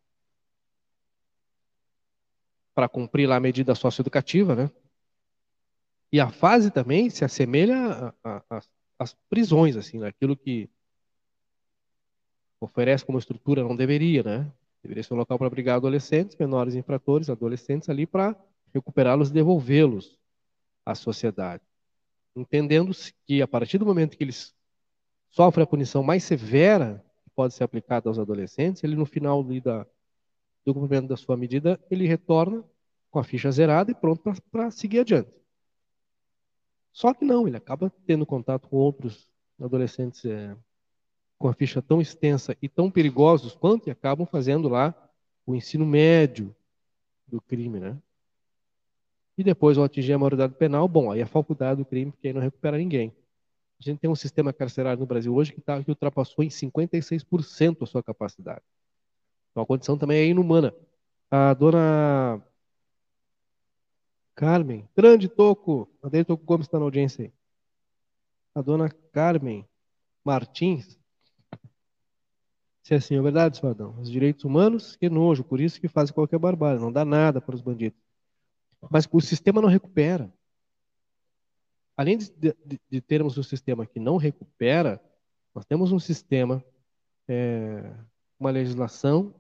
[2.79, 4.71] para cumprir lá a medida socioeducativa, né?
[6.13, 8.15] E a fase também se assemelha
[8.97, 10.71] às prisões, assim, naquilo que
[12.61, 14.53] oferece como estrutura não deveria, né?
[14.81, 18.37] Deveria ser um local para abrigar adolescentes, menores infratores, adolescentes ali para
[18.73, 20.17] recuperá-los e devolvê-los
[20.87, 21.65] à sociedade
[22.37, 24.55] entendendo-se que a partir do momento que eles
[25.31, 29.85] sofrem a punição mais severa que pode ser aplicada aos adolescentes, ele no final da,
[30.73, 32.65] do cumprimento da sua medida, ele retorna
[33.11, 35.31] com a ficha zerada e pronto para seguir adiante.
[36.93, 40.57] Só que não, ele acaba tendo contato com outros adolescentes é,
[41.39, 44.95] com a ficha tão extensa e tão perigosos quanto e acabam fazendo lá
[45.47, 46.55] o ensino médio
[47.27, 47.97] do crime, né?
[49.39, 52.35] e depois ao atingir a maioridade penal, bom, aí é faculdade do crime, porque aí
[52.35, 53.15] não recupera ninguém.
[53.81, 57.83] A gente tem um sistema carcerário no Brasil hoje que, tá, que ultrapassou em 56%
[57.83, 58.63] a sua capacidade.
[59.59, 60.73] Então a condição também é inumana.
[61.29, 62.41] A dona
[64.37, 67.33] Carmen, grande Toco, a dele Toco Gomes está na audiência aí.
[68.55, 69.67] A dona Carmen
[70.25, 70.97] Martins,
[72.85, 73.99] se assim, é verdade, cidadão.
[74.01, 77.57] Os direitos humanos, que nojo, por isso que fazem qualquer barbárie, não dá nada para
[77.57, 77.99] os bandidos.
[78.89, 80.33] Mas o sistema não recupera
[81.97, 85.03] além de, de, de, termos um sistema que não recupera,
[85.53, 86.63] nós temos um sistema,
[87.27, 87.93] é,
[88.39, 89.35] uma legislação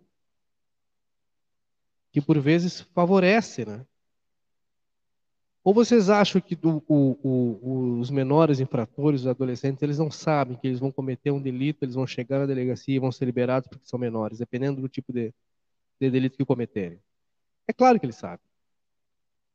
[2.18, 3.86] que por vezes favorece, né?
[5.62, 10.56] Ou vocês acham que do, o, o, os menores infratores, os adolescentes, eles não sabem
[10.56, 13.68] que eles vão cometer um delito, eles vão chegar na delegacia e vão ser liberados
[13.68, 15.32] porque são menores, dependendo do tipo de,
[16.00, 16.98] de delito que cometerem?
[17.68, 18.44] É claro que eles sabem.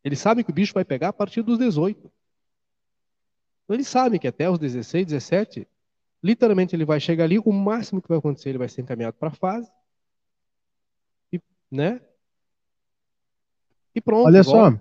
[0.02, 2.10] Eles sabem que o bicho vai pegar a partir dos 18.
[3.64, 5.68] Então eles sabem que até os 16, 17,
[6.22, 9.30] literalmente ele vai chegar ali, o máximo que vai acontecer, ele vai ser encaminhado para
[9.30, 9.70] a fase.
[11.32, 12.00] E, né?
[13.96, 14.26] E pronto.
[14.26, 14.74] Olha só.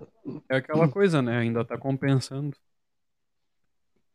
[0.49, 1.39] É aquela coisa, né?
[1.39, 2.55] Ainda está compensando.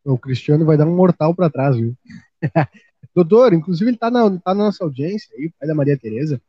[0.05, 1.95] O Cristiano vai dar um mortal para trás, viu?
[3.15, 6.41] Doutor, inclusive ele está na, tá na nossa audiência aí, pai da Maria Tereza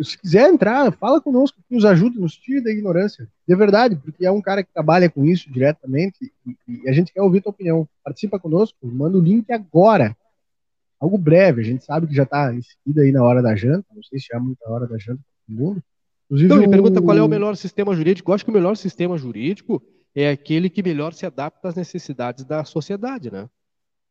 [0.00, 3.28] se quiser entrar, fala conosco, nos ajuda, nos tira da ignorância.
[3.46, 7.12] De verdade, porque é um cara que trabalha com isso diretamente e, e a gente
[7.12, 7.88] quer ouvir tua opinião.
[8.02, 10.16] Participa conosco, manda o link agora.
[11.00, 13.86] Algo breve, a gente sabe que já está em seguida aí na hora da janta,
[13.94, 15.82] não sei se é muita hora da janta para todo mundo.
[16.32, 18.30] Inclusive, então, ele pergunta qual é o melhor sistema jurídico.
[18.30, 19.82] Eu acho que o melhor sistema jurídico
[20.14, 23.50] é aquele que melhor se adapta às necessidades da sociedade, né?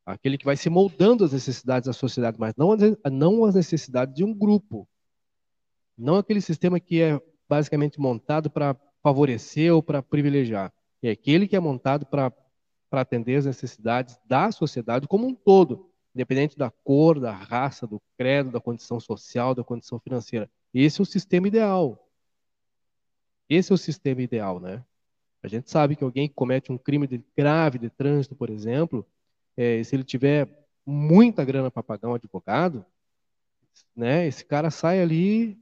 [0.06, 2.78] Aquele que vai se moldando às necessidades da sociedade, mas não,
[3.12, 4.88] não às necessidades de um grupo.
[5.98, 7.20] Não aquele sistema que é
[7.50, 10.72] basicamente montado para favorecer ou para privilegiar.
[11.02, 12.32] É aquele que é montado para
[12.92, 18.52] atender as necessidades da sociedade como um todo, independente da cor, da raça, do credo,
[18.52, 20.48] da condição social, da condição financeira.
[20.72, 22.08] Esse é o sistema ideal.
[23.52, 24.82] Esse é o sistema ideal, né?
[25.44, 29.06] A gente sabe que alguém que comete um crime de, grave de trânsito, por exemplo,
[29.58, 30.48] é, se ele tiver
[30.86, 32.86] muita grana para pagar um advogado,
[33.94, 35.58] né, esse cara sai ali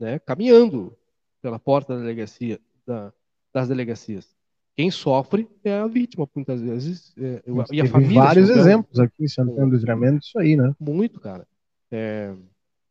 [0.00, 0.96] né, caminhando
[1.40, 3.12] pela porta da delegacia, da,
[3.54, 4.34] das delegacias.
[4.74, 8.22] Quem sofre é a vítima, muitas vezes, é, e a família.
[8.22, 10.74] vários exemplos aqui em Santana do Livramento, isso aí, né?
[10.80, 11.46] Muito, cara.
[11.92, 12.34] É,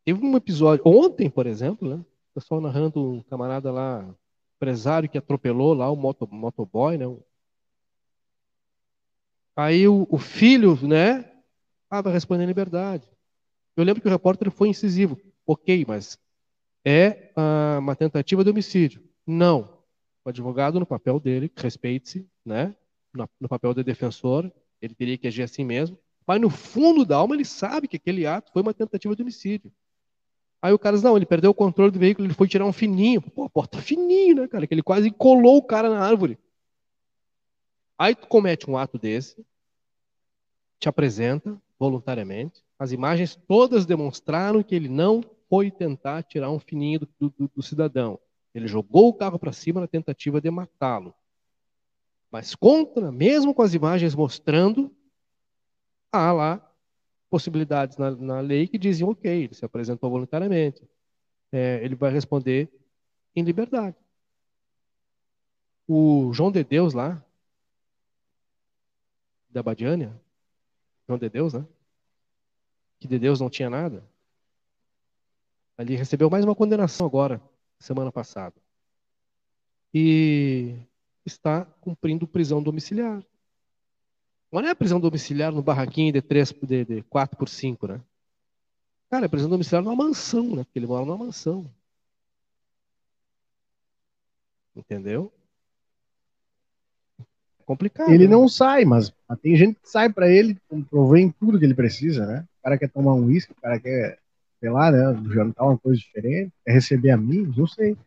[0.05, 2.05] teve um episódio, ontem, por exemplo, né?
[2.31, 4.15] O pessoal narrando um camarada lá,
[4.55, 7.05] empresário que atropelou lá o moto, motoboy, né?
[9.55, 11.29] Aí o, o filho, né?
[11.89, 13.05] Ah, vai responder em liberdade.
[13.75, 15.19] Eu lembro que o repórter foi incisivo.
[15.45, 16.17] Ok, mas
[16.85, 19.03] é ah, uma tentativa de homicídio.
[19.27, 19.81] Não.
[20.23, 22.75] O advogado, no papel dele, respeite-se, né?
[23.13, 24.49] No, no, papel de defensor,
[24.81, 25.99] ele teria que agir assim mesmo.
[26.25, 29.71] Mas no fundo da alma, ele sabe que aquele ato foi uma tentativa de homicídio.
[30.61, 32.73] Aí o cara diz, não, ele perdeu o controle do veículo, ele foi tirar um
[32.73, 33.21] fininho.
[33.21, 34.67] Pô, porta tá fininho, né, cara?
[34.67, 36.37] Que ele quase colou o cara na árvore.
[37.97, 39.45] Aí tu comete um ato desse,
[40.79, 47.01] te apresenta voluntariamente, as imagens todas demonstraram que ele não foi tentar tirar um fininho
[47.19, 48.19] do, do, do cidadão.
[48.55, 51.13] Ele jogou o carro para cima na tentativa de matá-lo.
[52.31, 54.91] Mas contra, mesmo com as imagens mostrando,
[56.11, 56.70] há lá
[57.31, 60.85] possibilidades na, na lei que dizem, ok, ele se apresentou voluntariamente.
[61.49, 62.69] É, ele vai responder
[63.33, 63.95] em liberdade.
[65.87, 67.23] O João de Deus lá,
[69.49, 70.13] da Badiânia,
[71.07, 71.65] João de Deus, né?
[72.99, 74.03] Que de Deus não tinha nada.
[75.77, 77.41] Ali recebeu mais uma condenação agora,
[77.79, 78.55] semana passada.
[79.93, 80.75] E
[81.25, 83.23] está cumprindo prisão domiciliar.
[84.51, 88.01] Não é prisão domiciliar no barraquinho de, 3, de, de 4 por 5, né?
[89.09, 90.63] Cara, é prisão domiciliar numa mansão, né?
[90.63, 91.69] Porque ele mora numa mansão.
[94.75, 95.31] Entendeu?
[97.19, 98.11] É complicado.
[98.11, 98.31] Ele né?
[98.31, 100.57] não sai, mas tem gente que sai para ele,
[100.89, 102.45] provém tudo que ele precisa, né?
[102.59, 104.19] O cara quer tomar um uísque, o cara quer
[104.61, 105.19] sei lá, né?
[105.33, 107.97] Jantar uma coisa diferente, é receber amigos, não sei.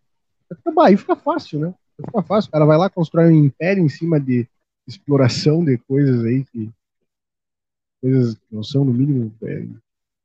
[0.79, 1.75] Aí fica fácil, né?
[1.97, 2.49] Fica fácil.
[2.49, 4.49] O cara vai lá, constrói um império em cima de
[4.87, 6.71] exploração de coisas aí que.
[8.01, 9.67] coisas que não são, no mínimo, é,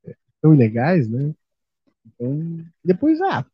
[0.06, 1.34] é, tão ilegais, né?
[2.06, 3.44] Então, depois, ah,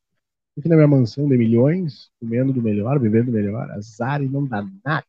[0.58, 4.44] aqui na minha mansão de milhões, comendo do melhor, bebendo do melhor, azar e não
[4.44, 5.06] dá nada.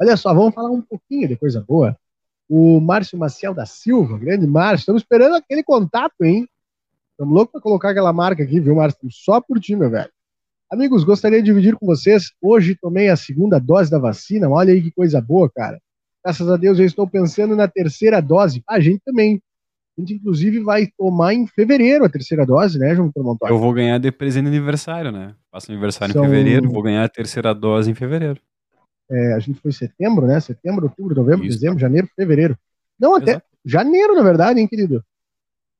[0.00, 1.96] Olha só, vamos falar um pouquinho de coisa boa.
[2.48, 6.48] O Márcio Maciel da Silva, grande Márcio, estamos esperando aquele contato, hein?
[7.12, 9.08] Estamos loucos para colocar aquela marca aqui, viu, Márcio?
[9.10, 10.10] Só por ti, meu velho.
[10.72, 12.32] Amigos, gostaria de dividir com vocês.
[12.40, 14.48] Hoje tomei a segunda dose da vacina.
[14.48, 15.78] Olha aí que coisa boa, cara.
[16.24, 18.62] Graças a Deus eu estou pensando na terceira dose.
[18.66, 19.38] A gente também.
[19.98, 23.50] A gente, inclusive, vai tomar em fevereiro a terceira dose, né, João Montoya?
[23.50, 25.34] Eu vou ganhar de presente de aniversário, né?
[25.50, 28.40] Faço aniversário São- em fevereiro, vou ganhar a terceira dose em fevereiro.
[29.10, 30.40] É, a gente foi em setembro, né?
[30.40, 31.58] Setembro, outubro, novembro, Isso.
[31.58, 32.58] dezembro, janeiro, fevereiro.
[32.98, 33.46] Não, até Exato.
[33.62, 35.04] janeiro, na verdade, hein, querido?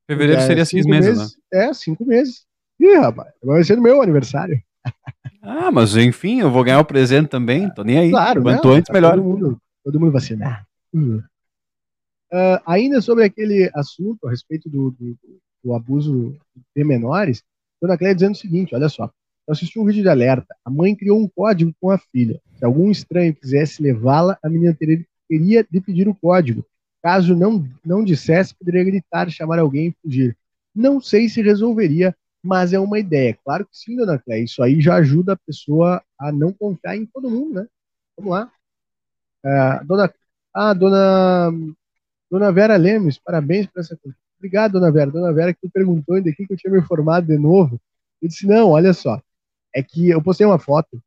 [0.07, 1.17] Fevereiro É, seria seis cinco meses,
[1.51, 1.63] né?
[1.63, 2.45] É, cinco meses.
[2.79, 4.61] Ih, rapaz, vai ser no meu aniversário.
[5.41, 8.09] Ah, mas enfim, eu vou ganhar o presente também, tô nem aí.
[8.09, 8.75] Claro, Quanto né?
[8.75, 9.15] antes, Tá melhor.
[9.15, 10.65] Todo mundo, todo mundo vacinado.
[10.93, 11.21] Hum.
[12.31, 15.17] Ah, ainda sobre aquele assunto a respeito do, do-
[15.63, 16.35] do abuso
[16.75, 17.41] de menores,
[17.81, 19.05] Dona Cléia dizendo o seguinte: olha só,
[19.47, 20.55] eu assisti um vídeo de alerta.
[20.65, 22.39] A mãe criou um código com a filha.
[22.57, 26.65] Se algum estranho quisesse levá-la, a menina teria, teria de pedir o código.
[27.01, 30.37] Caso não, não dissesse, poderia gritar, chamar alguém e fugir.
[30.73, 33.37] Não sei se resolveria, mas é uma ideia.
[33.43, 34.43] Claro que sim, dona Cléia.
[34.43, 37.67] Isso aí já ajuda a pessoa a não confiar em todo mundo, né?
[38.17, 38.51] Vamos lá.
[39.45, 40.13] Ah, dona,
[40.53, 41.51] ah, dona,
[42.29, 44.17] dona Vera Lemes, parabéns por essa coisa.
[44.37, 45.09] Obrigado, dona Vera.
[45.11, 47.79] Dona Vera que me perguntou ainda aqui que eu tinha me informado de novo.
[48.21, 49.21] Eu disse, não, olha só.
[49.73, 51.01] É que eu postei uma foto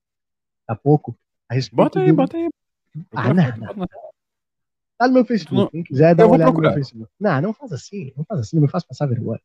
[0.67, 1.17] há pouco
[1.49, 2.17] a respeito Bota aí, do...
[2.17, 2.49] bota aí.
[3.13, 3.75] Ah, não, não.
[3.77, 3.87] Na-
[4.99, 5.61] Tá no meu Facebook.
[5.63, 6.75] Não- Quem quiser dar Eu uma olhada no meu procurar.
[6.75, 7.11] Facebook.
[7.21, 8.13] Não, não faz assim.
[8.17, 8.57] Não faz assim.
[8.57, 9.41] Não me faz passar vergonha.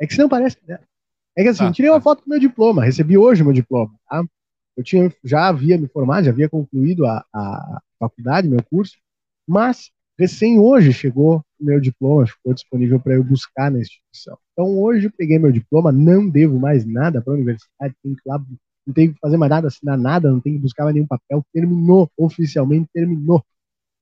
[0.00, 0.58] É que senão parece.
[0.66, 0.80] né?
[1.36, 2.02] É que assim, Tá, tirei uma tá.
[2.04, 2.84] foto do meu diploma.
[2.84, 3.92] Recebi hoje meu diploma.
[4.08, 4.24] Tá?
[4.76, 8.96] Eu tinha, já havia me formado, já havia concluído a, a faculdade, meu curso.
[9.46, 12.26] Mas recém hoje chegou o meu diploma.
[12.26, 14.38] Ficou disponível para eu buscar na instituição.
[14.52, 15.90] Então hoje peguei meu diploma.
[15.92, 17.94] Não devo mais nada para a universidade.
[18.02, 18.38] Tenho que lá,
[18.86, 20.30] não tenho que fazer mais nada, assinar nada.
[20.30, 21.44] Não tenho que buscar mais nenhum papel.
[21.52, 22.10] Terminou.
[22.16, 23.42] Oficialmente terminou.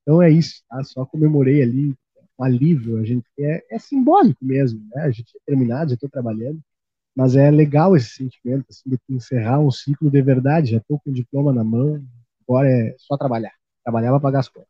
[0.01, 0.83] Então é isso, tá?
[0.83, 1.95] Só comemorei ali
[2.39, 2.97] um alívio.
[2.97, 5.03] A gente é, é simbólico mesmo, né?
[5.03, 6.59] A gente é terminado, já estou trabalhando,
[7.15, 10.71] mas é legal esse sentimento assim, de encerrar um ciclo de verdade.
[10.71, 12.03] Já estou com o diploma na mão,
[12.47, 13.53] agora é só trabalhar,
[13.83, 14.69] trabalhar para pagar as contas.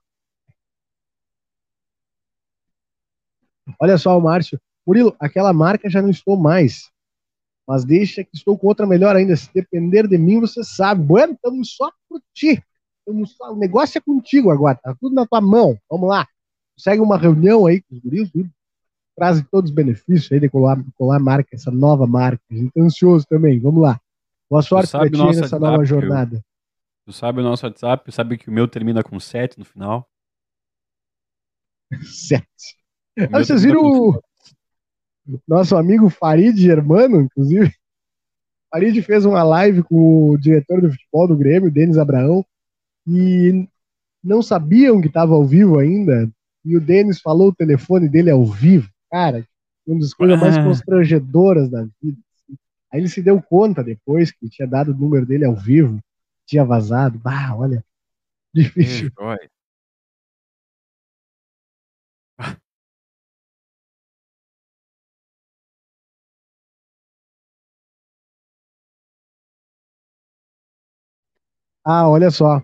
[3.79, 6.89] Olha só o Márcio, Murilo, aquela marca já não estou mais,
[7.67, 9.35] mas deixa que estou com outra melhor ainda.
[9.35, 11.03] Se depender de mim, você sabe.
[11.03, 12.63] Bueno, estamos só por ti.
[13.27, 15.77] Só- O negócio é contigo agora, tá tudo na tua mão.
[15.89, 16.27] Vamos lá.
[16.77, 18.49] Segue uma reunião aí com os guris, tudo.
[19.15, 22.41] Trazem todos os benefícios aí de colar, colar a marca, essa nova marca.
[22.49, 23.59] A gente tá ansioso também.
[23.59, 23.99] Vamos lá.
[24.49, 26.43] Boa sorte pra ti nessa WhatsApp, nova jornada.
[27.05, 30.07] Tu sabe o nosso WhatsApp, sabe que o meu termina com 7 no final.
[32.03, 32.45] Certo.
[33.17, 34.21] O Ah, meu vocês viram o
[35.47, 37.73] nosso amigo Farid Germano, inclusive?
[38.69, 42.45] Farid fez uma live com o diretor do futebol do Grêmio, Denis Abraão,
[43.07, 43.67] e
[44.23, 46.29] não sabiam que estava ao vivo ainda.
[46.63, 48.90] E o Denis falou o telefone dele ao vivo.
[49.11, 49.45] Cara,
[49.85, 50.63] uma das coisas mais Ah.
[50.63, 52.19] constrangedoras da vida.
[52.33, 52.57] assim.
[52.91, 55.99] Aí ele se deu conta depois que tinha dado o número dele ao vivo,
[56.47, 57.19] tinha vazado.
[57.19, 57.83] Bah, olha,
[58.53, 59.11] difícil.
[59.19, 59.49] Joia.
[71.83, 72.61] Ah, olha só.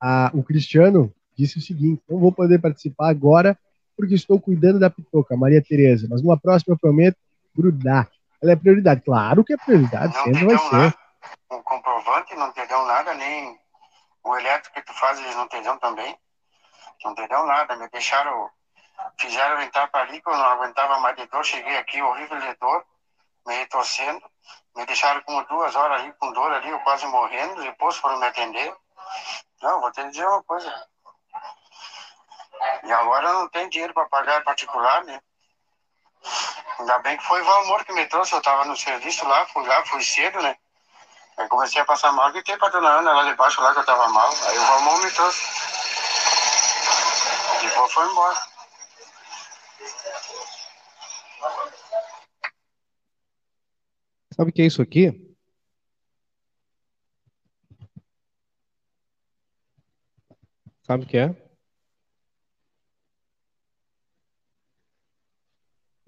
[0.00, 3.58] Ah, o Cristiano disse o seguinte: não vou poder participar agora
[4.00, 7.18] porque estou cuidando da Pitoca, Maria Tereza, mas numa próxima eu prometo
[7.54, 8.08] grudar.
[8.42, 9.02] Ela é prioridade.
[9.02, 10.72] Claro que é prioridade, Não sempre vai ser.
[10.72, 10.94] nada.
[11.50, 13.58] O comprovante não te dão nada, nem
[14.24, 16.16] o elétrico que tu faz, eles não te dão também.
[17.04, 17.76] Não te dão nada.
[17.76, 18.48] Me deixaram,
[19.20, 21.44] fizeram entrar para ali, que eu não aguentava mais de dor.
[21.44, 22.82] Cheguei aqui, horrível de dor,
[23.46, 24.22] me retorcendo.
[24.74, 27.60] Me deixaram como duas horas ali, com dor ali, eu quase morrendo.
[27.60, 28.74] Depois foram me atender.
[29.62, 30.72] Não, vou te dizer uma coisa.
[32.84, 35.20] E agora não tem dinheiro para pagar particular, né?
[36.78, 38.32] Ainda bem que foi o Valmor que me trouxe.
[38.32, 40.56] Eu estava no serviço lá, fui lá, fui cedo, né?
[41.36, 44.08] Aí comecei a passar mal, gritei pra dona Ana lá debaixo lá que eu tava
[44.08, 44.30] mal.
[44.46, 45.40] Aí o Valmor me trouxe.
[47.62, 48.36] Depois foi embora.
[54.36, 55.36] Sabe o que é isso aqui?
[60.82, 61.49] Sabe o que é?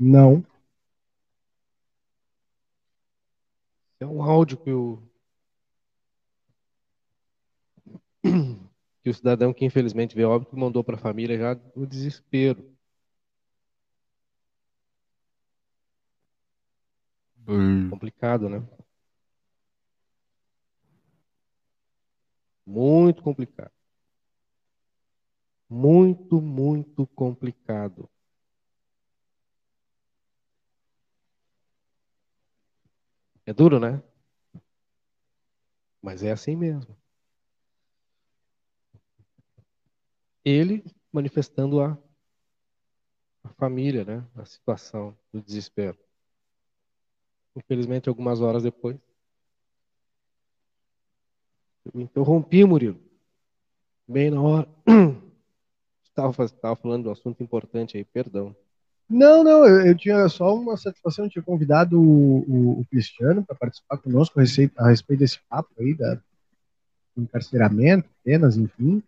[0.02, 0.44] Não.
[3.98, 5.02] É um áudio que o
[9.02, 12.64] que o cidadão que infelizmente veio óbito mandou para a família já no desespero.
[17.46, 17.90] Hum.
[17.90, 18.62] Complicado, né?
[22.66, 23.70] Muito complicado.
[25.68, 28.08] Muito, muito complicado.
[33.46, 34.02] É duro, né?
[36.00, 36.96] Mas é assim mesmo.
[40.44, 41.96] ele manifestando a,
[43.44, 44.26] a família, né?
[44.34, 45.98] A situação do desespero.
[47.54, 48.96] Infelizmente, algumas horas depois,
[51.84, 53.00] eu interrompi, Murilo.
[54.06, 54.68] Bem na hora.
[56.04, 58.54] Estava, estava falando de um assunto importante aí, perdão.
[59.12, 63.44] Não, não, eu, eu tinha só uma satisfação, eu tinha convidado o, o, o Cristiano
[63.44, 66.14] para participar conosco a respeito, a respeito desse papo aí, da,
[67.14, 69.02] do encarceramento, penas, enfim.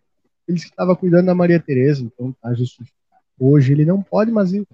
[0.47, 2.93] Ele estava cuidando da Maria Tereza, então tá justificado.
[3.39, 4.67] Hoje ele não pode, mas ele,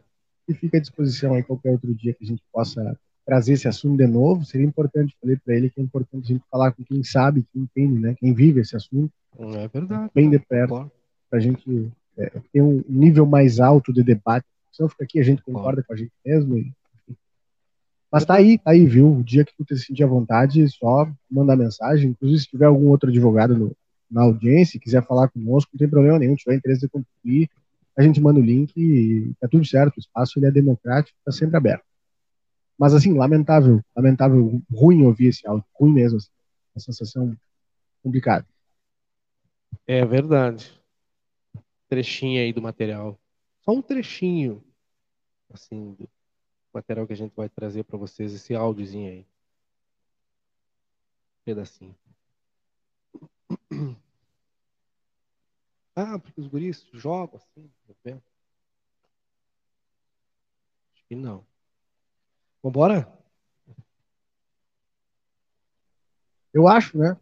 [0.46, 3.98] ele fica à disposição aí qualquer outro dia que a gente possa trazer esse assunto
[3.98, 4.44] de novo.
[4.44, 7.62] Seria importante, falei para ele que é importante a gente falar com quem sabe, quem
[7.62, 9.14] entende, né, quem vive esse assunto.
[9.40, 10.12] É verdade.
[10.14, 10.92] Bem de perto,
[11.30, 15.24] para a gente é, ter um nível mais alto de debate senão fica aqui, a
[15.24, 16.58] gente concorda com a gente mesmo.
[16.58, 16.74] E,
[18.12, 19.18] mas tá aí, tá aí, viu?
[19.18, 22.12] O dia que tu te sentir à vontade, só mandar mensagem.
[22.12, 23.76] Inclusive, se tiver algum outro advogado no,
[24.10, 26.36] na audiência e quiser falar conosco, não tem problema nenhum.
[26.36, 27.50] Se tiver interesse de contribuir,
[27.98, 29.98] a gente manda o link e tá tudo certo.
[29.98, 31.86] O espaço ele é democrático, tá sempre aberto.
[32.78, 36.30] Mas assim, lamentável, lamentável, ruim ouvir esse áudio, ruim mesmo, assim,
[36.76, 37.38] uma sensação
[38.04, 38.46] complicada.
[39.88, 40.72] É verdade.
[41.88, 43.20] Trechinho aí do material
[43.62, 44.64] só um trechinho
[45.50, 46.10] assim do
[46.74, 49.22] material que a gente vai trazer para vocês esse áudiozinho aí.
[49.22, 49.26] Um
[51.46, 51.96] pedacinho.
[55.96, 58.24] Ah, porque os guris jogam assim, tá vendo?
[60.94, 61.46] Acho que não.
[62.64, 63.12] Vambora?
[66.54, 67.18] Eu acho, né?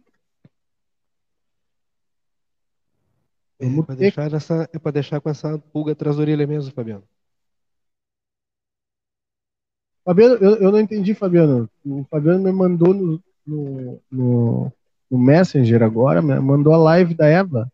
[3.60, 7.03] É para deixar, essa, é deixar com essa pulga atrás da orelha mesmo, Fabiano.
[10.05, 11.70] Fabiano, eu, eu não entendi, Fabiano.
[11.86, 14.74] O Fabiano me mandou no, no, no,
[15.12, 17.70] no Messenger agora, mandou a live da Eva.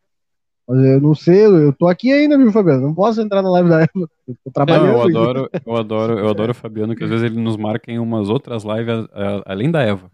[0.67, 2.81] Mas eu não sei, eu tô aqui ainda, viu, Fabiano?
[2.81, 4.09] Não posso entrar na live da Eva.
[4.27, 4.87] Eu tô trabalhando.
[4.87, 7.91] Não, eu adoro, eu adoro, eu adoro o Fabiano, que às vezes ele nos marca
[7.91, 9.07] em umas outras lives
[9.45, 10.09] além da Eva.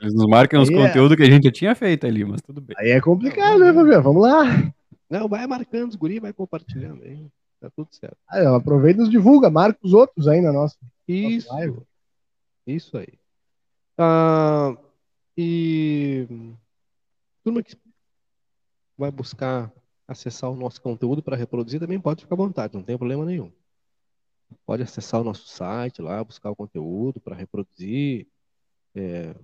[0.00, 2.60] Eles nos marcam os é- conteúdos que a gente já tinha feito ali, mas tudo
[2.60, 2.76] bem.
[2.78, 4.02] Aí é complicado, né, Fabiano?
[4.02, 4.72] Vamos lá.
[5.08, 7.26] Não, vai marcando os guri, vai compartilhando aí.
[7.60, 8.16] Tá tudo certo.
[8.28, 10.76] Aí, aproveita e nos divulga, marca os outros aí na nossa.
[11.08, 11.48] Isso.
[11.48, 11.88] Nossa
[12.66, 13.18] isso aí.
[13.96, 14.76] Ah,
[15.36, 16.26] e
[17.42, 17.76] turma que
[18.96, 19.72] vai buscar
[20.06, 23.50] acessar o nosso conteúdo para reproduzir também pode ficar à vontade, não tem problema nenhum.
[24.64, 28.26] Pode acessar o nosso site lá, buscar o conteúdo para reproduzir,
[28.94, 29.34] é,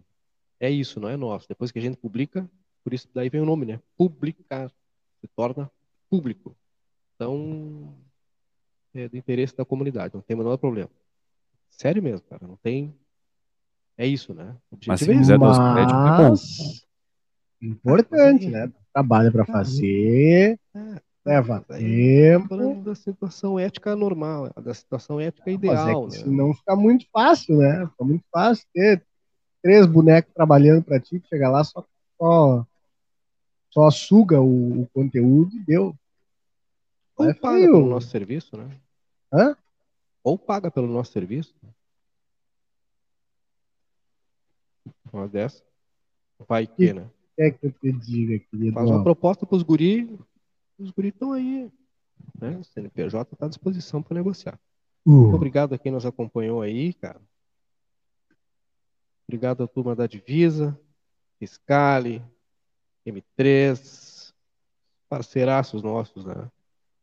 [0.60, 1.48] é isso, não é nosso.
[1.48, 2.48] Depois que a gente publica,
[2.82, 3.80] por isso daí vem o nome, né?
[3.96, 4.70] Publicar.
[5.20, 5.70] Se torna
[6.10, 6.54] público.
[7.14, 7.94] Então,
[8.94, 10.90] é do interesse da comunidade, não tem o menor problema.
[11.70, 12.94] Sério mesmo, cara, não tem.
[13.96, 14.56] É isso, né?
[14.86, 16.86] Mas se é quiser dar os créditos,
[17.62, 17.72] é bom.
[17.72, 18.72] Importante, né?
[18.92, 22.48] Trabalha para fazer, é, leva tempo.
[22.48, 26.04] Falando da situação ética normal, da situação ética ideal.
[26.04, 26.36] Mas é né?
[26.36, 27.86] não fica muito fácil, né?
[27.86, 29.04] Fica muito fácil ter
[29.64, 31.82] três bonecos trabalhando para ti, chega lá só,
[32.18, 32.66] só,
[33.70, 35.96] só suga o, o conteúdo e deu.
[37.16, 38.78] Ou é paga pelo nosso serviço, né?
[39.32, 39.56] Hã?
[40.22, 41.54] Ou paga pelo nosso serviço.
[45.10, 45.62] Uma dessa.
[46.46, 47.08] Vai que, né?
[47.38, 48.74] É que eu te diga, querido.
[48.74, 50.14] Faz uma proposta para os guri.
[50.78, 51.72] Os guri estão aí.
[52.38, 52.58] Né?
[52.58, 54.60] O CNPJ está à disposição para negociar.
[55.06, 55.10] Uh.
[55.10, 57.20] Muito obrigado a quem nos acompanhou aí, cara.
[59.26, 60.78] Obrigado à turma da Divisa,
[61.38, 62.22] Fiscale,
[63.06, 64.32] M3,
[65.08, 66.50] parceiraços nossos, né?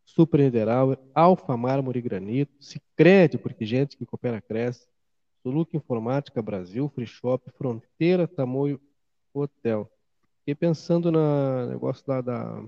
[0.06, 4.88] Super Niederauer, Alfa Mármore e Granito, Cicred, porque gente que coopera cresce,
[5.42, 8.80] Soluca Informática Brasil, Free Shop, Fronteira, Tamoio,
[9.34, 9.90] Hotel.
[10.40, 12.64] Fiquei pensando no negócio lá da,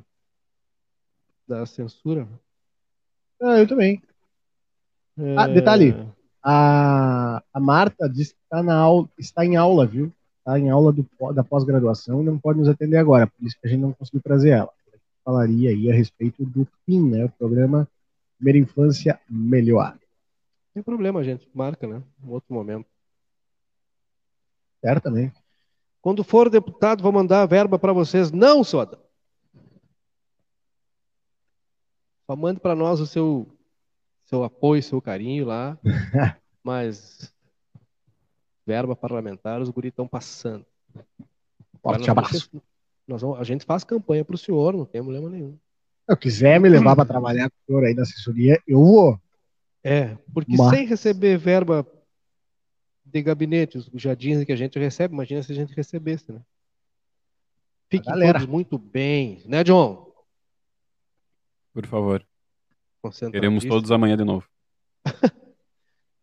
[1.48, 2.28] da censura.
[3.42, 4.02] Ah, eu também.
[5.18, 5.36] É...
[5.38, 5.94] Ah, detalhe,
[6.44, 10.12] a, a Marta disse que está, na aula, está em aula, viu?
[10.40, 13.66] Está em aula do, da pós-graduação e não pode nos atender agora, por isso que
[13.66, 14.70] a gente não conseguiu trazer ela.
[15.24, 17.26] Falaria aí a respeito do PIN, né?
[17.26, 17.88] O programa
[18.38, 19.98] Primeira Infância Melhor.
[20.74, 21.50] Tem problema, gente.
[21.54, 22.04] Marca, né?
[22.22, 22.86] Um outro momento.
[24.82, 25.42] Certamente.
[26.02, 28.32] Quando for deputado, vou mandar a verba para vocês.
[28.32, 29.00] Não, Soda.
[32.26, 33.48] Só mande para nós o seu
[34.34, 35.78] seu apoio, seu carinho lá.
[36.64, 37.32] mas
[38.66, 40.66] verba parlamentar, os guris estão passando.
[41.82, 42.50] Forte abraço.
[43.08, 45.58] Nós vamos, a gente faz campanha para o senhor, não tem problema nenhum.
[46.10, 49.22] Se quiser me levar para trabalhar com o senhor aí na assessoria, eu vou.
[49.84, 50.70] É, porque mas...
[50.70, 51.86] sem receber verba
[53.06, 56.42] de gabinete, os jardins que a gente recebe, imagina se a gente recebesse, né?
[57.90, 60.12] Fiquem todos muito bem, né, John?
[61.74, 62.26] Por favor.
[63.32, 64.48] Queremos todos amanhã de novo.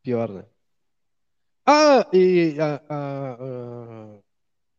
[0.03, 0.45] Pior, né?
[1.67, 2.57] Ah, e.
[2.59, 4.19] ah, ah, ah,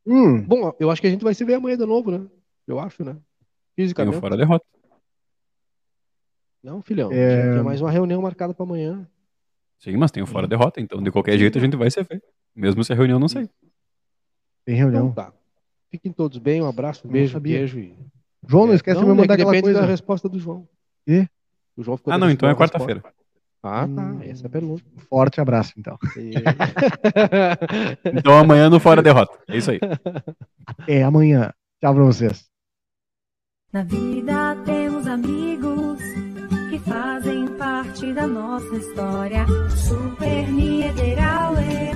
[0.05, 2.27] Hum, Bom, eu acho que a gente vai se ver amanhã de novo, né?
[2.67, 3.13] Eu acho, né?
[3.13, 4.17] Tem Fisicamente.
[4.17, 4.65] o fora derrota.
[6.63, 7.11] Não, filhão.
[7.11, 7.53] É.
[7.53, 9.07] Tem mais uma reunião marcada pra amanhã.
[9.79, 12.21] Sim, mas tem o fora derrota, então de qualquer jeito a gente vai se ver.
[12.55, 13.49] Mesmo se a reunião não sair.
[14.65, 15.13] tem Então reunião.
[15.13, 15.33] tá.
[15.89, 17.95] Fiquem todos bem, um abraço, um beijo, beijo e.
[18.47, 19.81] João, não esquece de me é mandar que aquela coisa.
[19.81, 20.67] da resposta do João.
[21.05, 21.27] Quê?
[21.77, 23.01] O João ficou Ah, não, então é quarta-feira.
[23.63, 24.01] Ah, tá.
[24.01, 24.19] Hum.
[24.23, 24.83] Essa é a pergunta.
[25.09, 25.97] Forte abraço, então.
[26.17, 26.33] E-
[28.17, 29.37] Então amanhã no fora derrota.
[29.47, 29.79] É isso aí.
[30.87, 31.51] É amanhã.
[31.79, 32.45] Tchau pra vocês.
[33.71, 35.99] Na vida temos amigos
[36.69, 39.45] que fazem parte da nossa história.
[39.69, 41.95] Super Niederauer,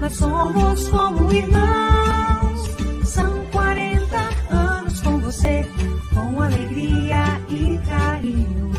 [0.00, 3.08] nós somos como irmãos.
[3.08, 4.16] São 40
[4.54, 5.64] anos com você,
[6.14, 8.69] com alegria e carinho.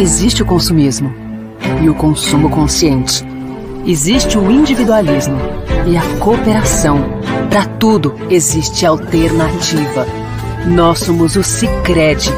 [0.00, 1.12] Existe o consumismo
[1.82, 3.22] e o consumo consciente.
[3.84, 5.36] Existe o individualismo
[5.86, 7.04] e a cooperação.
[7.50, 10.06] Para tudo existe alternativa.
[10.64, 12.30] Nós somos o Sicredi,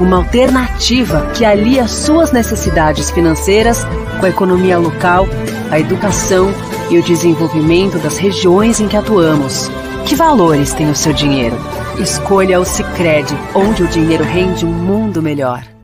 [0.00, 3.84] uma alternativa que alia suas necessidades financeiras
[4.18, 5.26] com a economia local,
[5.70, 6.48] a educação
[6.88, 9.70] e o desenvolvimento das regiões em que atuamos.
[10.06, 11.58] Que valores tem o seu dinheiro?
[12.00, 15.75] Escolha o Sicredi, onde o dinheiro rende um mundo melhor.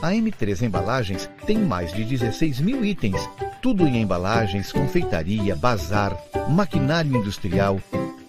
[0.00, 3.28] A M3 Embalagens tem mais de 16 mil itens,
[3.60, 6.16] tudo em embalagens, confeitaria, bazar,
[6.48, 7.78] maquinário industrial,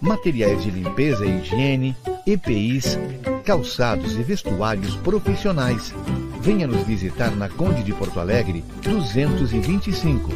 [0.00, 1.96] materiais de limpeza e higiene,
[2.26, 2.98] EPIs,
[3.44, 5.94] calçados e vestuários profissionais.
[6.40, 10.30] Venha nos visitar na Conde de Porto Alegre, 225.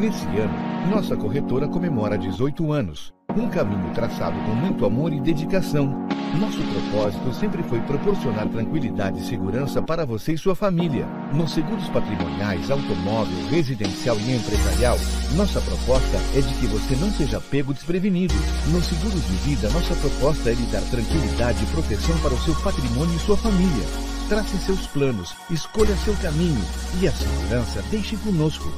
[0.00, 3.12] Nesse ano, nossa corretora comemora 18 anos.
[3.36, 6.06] Um caminho traçado com muito amor e dedicação.
[6.38, 11.04] Nosso propósito sempre foi proporcionar tranquilidade e segurança para você e sua família.
[11.32, 14.96] Nos seguros patrimoniais, automóvel, residencial e empresarial,
[15.34, 18.34] nossa proposta é de que você não seja pego desprevenido.
[18.68, 22.54] Nos seguros de vida, nossa proposta é lhe dar tranquilidade e proteção para o seu
[22.62, 23.84] patrimônio e sua família.
[24.28, 26.62] Trace seus planos, escolha seu caminho
[27.00, 28.72] e a segurança deixe conosco.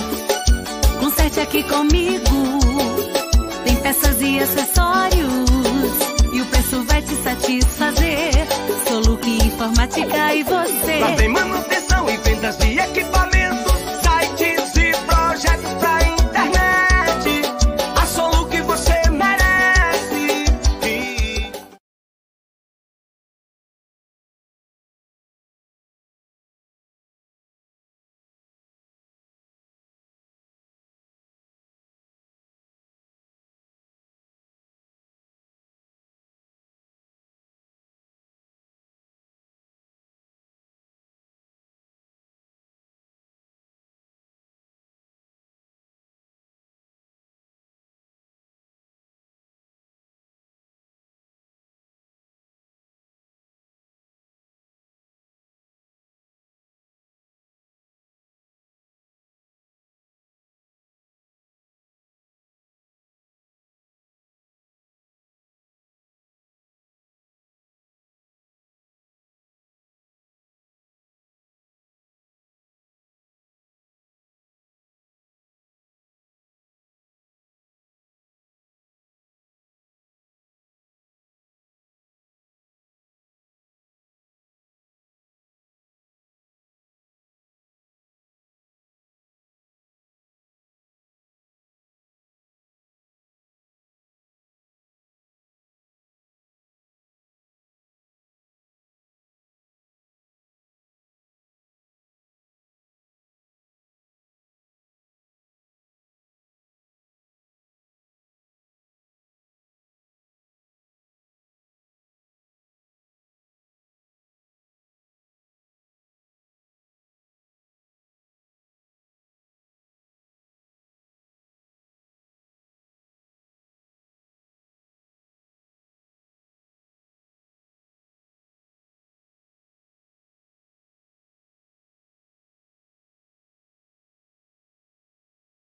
[1.23, 2.59] Aqui comigo.
[3.65, 5.51] Tem peças e acessórios.
[6.33, 8.33] E o preço vai te satisfazer.
[8.89, 10.99] Soluque Informática e você.
[10.99, 12.72] Lá tem manutenção e vendas de